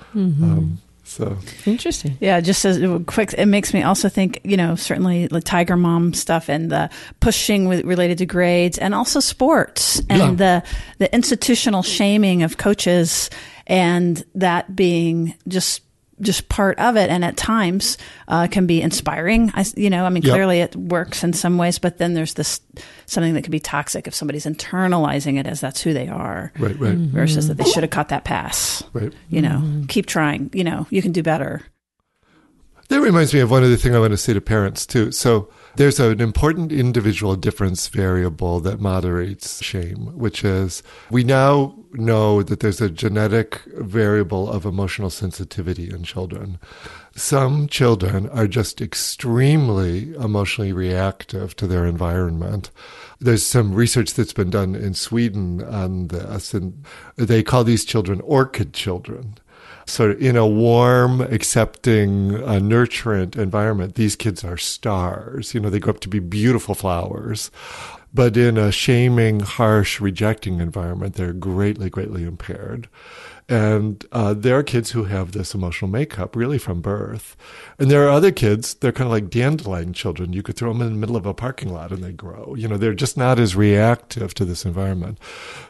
[0.44, 0.78] Um,
[1.14, 1.38] so,
[1.68, 2.18] Interesting.
[2.20, 5.78] Yeah, just as a quick, it makes me also think, you know, certainly the Tiger
[5.78, 6.90] Mom stuff and the
[7.20, 10.64] pushing with, related to grades and also sports and the,
[10.98, 13.30] the institutional shaming of coaches
[13.68, 15.82] and that being just,
[16.24, 17.10] just part of it.
[17.10, 17.98] And at times,
[18.28, 19.52] uh, can be inspiring.
[19.54, 20.34] I, s- you know, I mean, Yep.
[20.34, 22.62] clearly it works in some ways, but then there's this,
[23.06, 26.80] something that can be toxic if somebody's internalizing it as that's who they are right,
[26.80, 28.84] right, versus that they should have caught that pass.
[28.94, 29.14] right.
[29.30, 31.62] You know, keep trying, you know, you can do better.
[32.90, 35.12] That reminds me of one other thing I want to say to parents, too.
[35.12, 42.44] So there's an important individual difference variable that moderates shame, which is we now know
[42.44, 46.60] that there's a genetic variable of emotional sensitivity in children.
[47.16, 52.72] Some children are just extremely emotionally reactive to their environment.
[53.20, 56.84] There's some research that's been done in Sweden on this, and
[57.16, 59.38] they call these children orchid children
[59.86, 65.54] sort of in a warm, accepting, uh, nurturant environment, these kids are stars.
[65.54, 67.52] You know, they grow up to be beautiful flowers.
[68.14, 72.88] But in a shaming, harsh, rejecting environment, they're greatly, greatly impaired.
[73.50, 77.36] And uh, there are kids who have this emotional makeup really from birth.
[77.80, 80.32] And there are other kids, they're kind of like dandelion children.
[80.32, 82.56] You could throw them in the middle of a parking lot and they grow.
[82.56, 85.18] You know, they're just not as reactive to this environment.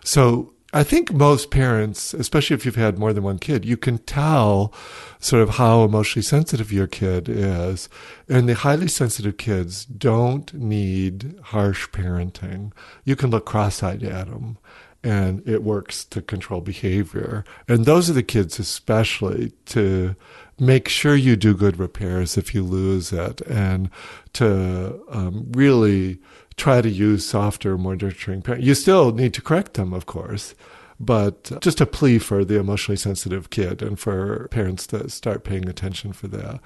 [0.03, 3.99] So I think most parents, especially if you've had more than one kid, you can
[3.99, 4.73] tell
[5.19, 7.89] sort of how emotionally sensitive your kid is.
[8.27, 12.71] And the highly sensitive kids don't need harsh parenting.
[13.03, 14.57] You can look cross eyed at them
[15.03, 17.43] and it works to control behavior.
[17.67, 20.15] And those are the kids, especially, to
[20.59, 23.91] make sure you do good repairs if you lose it and
[24.33, 26.19] to um, really
[26.57, 28.65] try to use softer, more nurturing parents.
[28.65, 30.55] You still need to correct them, of course,
[30.99, 35.67] but just a plea for the emotionally sensitive kid and for parents to start paying
[35.67, 36.59] attention for that.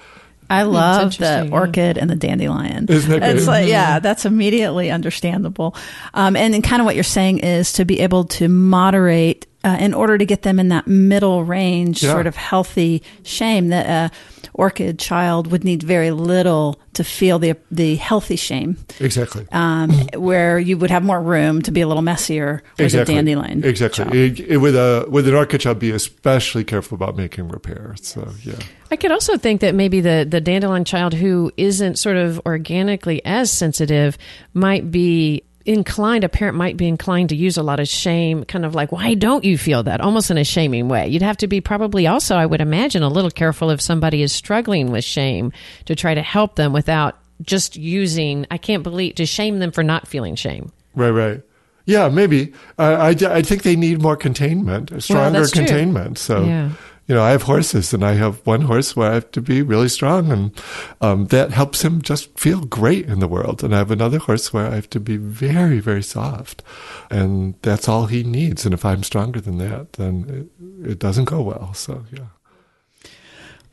[0.49, 2.85] I love the orchid and the dandelion.
[2.89, 3.35] Isn't that great?
[3.35, 5.75] It's like, yeah, that's immediately understandable.
[6.13, 9.77] Um, and, and kind of what you're saying is to be able to moderate uh,
[9.79, 12.13] in order to get them in that middle range, Yeah.
[12.13, 14.15] sort of healthy shame that a
[14.53, 19.45] orchid child would need very little to feel the the healthy shame, Exactly.
[19.51, 23.13] um, where you would have more room to be a little messier with exactly.
[23.13, 23.63] a dandelion.
[23.63, 24.05] Exactly.
[24.27, 27.99] It- it- with a with an orchid child, be especially careful about making repairs.
[28.07, 28.55] So yeah.
[28.89, 33.21] I could also think that maybe the, the dandelion child who isn't sort of organically
[33.25, 34.17] as sensitive
[34.53, 38.65] might be inclined, a parent might be inclined to use a lot of shame, kind
[38.65, 40.01] of like, why don't you feel that?
[40.01, 41.07] Almost in a shaming way.
[41.07, 44.31] You'd have to be probably also, I would imagine, a little careful if somebody is
[44.31, 45.51] struggling with shame
[45.85, 49.83] to try to help them without just using, I can't believe, to shame them for
[49.83, 50.71] not feeling shame.
[50.95, 51.11] Right.
[51.11, 51.41] Right.
[51.85, 52.09] Yeah.
[52.09, 52.53] Maybe.
[52.79, 55.65] Uh, I I think they need more containment, stronger true.
[55.65, 56.17] containment.
[56.17, 56.43] So.
[56.43, 56.71] Yeah.
[57.07, 59.61] You know, I have horses, and I have one horse where I have to be
[59.61, 60.61] really strong, and
[60.99, 63.63] um, that helps him just feel great in the world.
[63.63, 66.63] And I have another horse where I have to be very, very soft,
[67.09, 68.65] and that's all he needs.
[68.65, 70.49] And if I'm stronger than that, then
[70.83, 71.73] it, it doesn't go well.
[71.73, 72.27] So, yeah.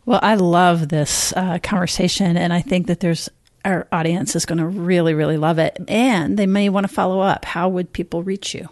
[0.06, 3.28] Well, I love this uh, conversation, and I think that there's
[3.64, 7.20] our audience is going to really, really love it, and they may want to follow
[7.20, 7.44] up.
[7.46, 8.68] How would people reach you?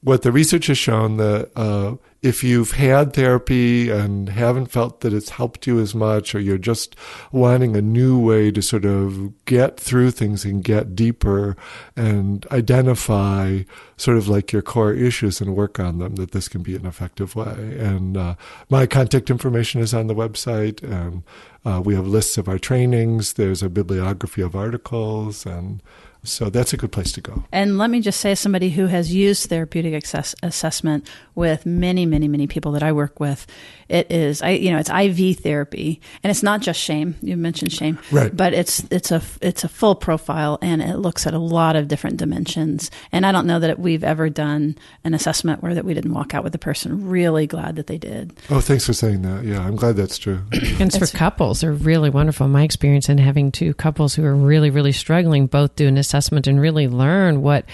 [0.02, 5.14] what the research has shown that uh, if you've had therapy and haven't felt that
[5.14, 6.96] it's helped you as much, or you're just
[7.32, 11.58] wanting a new way to sort of get through things and get deeper
[11.96, 13.62] and identify
[13.98, 16.86] sort of like your core issues and work on them, that this can be an
[16.86, 17.78] effective way.
[17.80, 18.36] And uh,
[18.70, 21.24] my contact information is on the website, and
[21.66, 23.34] uh, we have lists of our trainings.
[23.34, 25.82] There's a bibliography of articles, and
[26.24, 27.46] so that's a good place to go.
[27.52, 30.04] And let me just say, somebody who has used therapeutic
[30.44, 33.48] assessment with many, many, many people that I work with,
[33.90, 37.16] it is, I, you know, it's IV therapy, and it's not just shame.
[37.22, 38.36] You mentioned shame, Right.
[38.36, 41.88] But it's it's a it's a full profile, and it looks at a lot of
[41.88, 42.92] different dimensions.
[43.12, 46.34] And I don't know that we've ever done an assessment where that we didn't walk
[46.34, 48.38] out with the person really glad that they did.
[48.50, 49.44] Oh, thanks for saying that.
[49.44, 50.42] Yeah, I'm glad that's true.
[50.80, 52.48] And for couples, they're really wonderful.
[52.48, 56.48] My experience in having two couples who are really, really struggling both do an assessment
[56.48, 57.66] and really learn what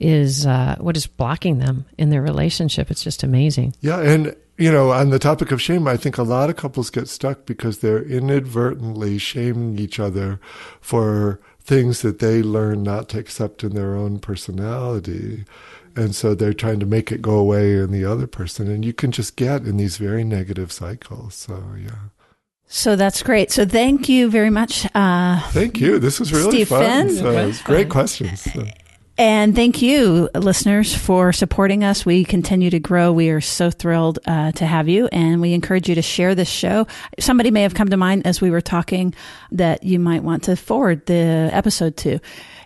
[0.00, 2.90] is uh, what is blocking them in their relationship.
[2.90, 3.74] It's just amazing.
[3.80, 6.90] Yeah, and you know, on the topic of shame, I think a lot of couples
[6.90, 10.40] get stuck because they're inadvertently shaming each other
[10.80, 15.44] for things that they learn not to accept in their own personality.
[15.96, 18.70] And so they're trying to make it go away in the other person.
[18.70, 21.34] And you can just get in these very negative cycles.
[21.34, 22.10] So, yeah.
[22.66, 23.50] So that's great.
[23.50, 24.86] So thank you very much.
[24.94, 25.98] Uh, thank you.
[25.98, 27.08] This was really Steve fun.
[27.08, 27.16] Finn.
[27.16, 28.46] So it was great questions.
[28.54, 28.66] So.
[29.16, 32.04] And thank you, listeners, for supporting us.
[32.04, 33.12] We continue to grow.
[33.12, 36.48] We are so thrilled uh, to have you, and we encourage you to share this
[36.48, 36.88] show.
[37.20, 39.14] Somebody may have come to mind as we were talking
[39.52, 42.18] that you might want to forward the episode to.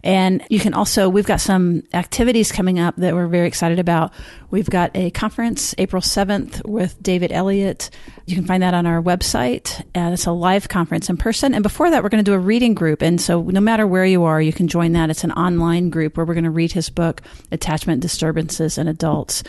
[0.02, 4.12] And you can also, we've got some activities coming up that we're very excited about.
[4.50, 7.90] We've got a conference April 7th with David Elliott.
[8.26, 9.84] You can find that on our website.
[9.94, 11.54] And it's a live conference in person.
[11.54, 13.02] And before that, we're going to do a reading group.
[13.02, 15.10] And so no matter where you are, you can join that.
[15.10, 19.42] It's an online group where we're going to read his book, Attachment Disturbances in Adults,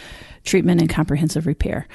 [0.43, 1.87] Treatment and Comprehensive Repair.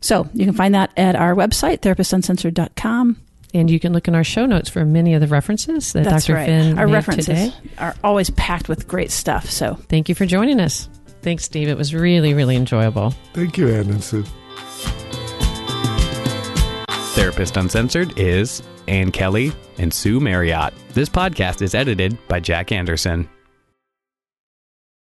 [0.00, 3.16] So you can find that at our website, therapistsuncensored.com.
[3.54, 6.26] And you can look in our show notes for many of the references that That's
[6.26, 6.34] Dr.
[6.36, 6.46] right.
[6.46, 7.52] Finn Our made references today.
[7.78, 9.48] are always packed with great stuff.
[9.50, 10.88] So Thank you for joining us.
[11.22, 11.68] Thanks, Steve.
[11.68, 13.10] It was really, really enjoyable.
[13.32, 14.24] Thank you, Ann and Sue.
[17.14, 20.72] Therapist Uncensored is Ann Kelley and Sue Marriott.
[20.94, 23.28] This podcast is edited by Jack Anderson.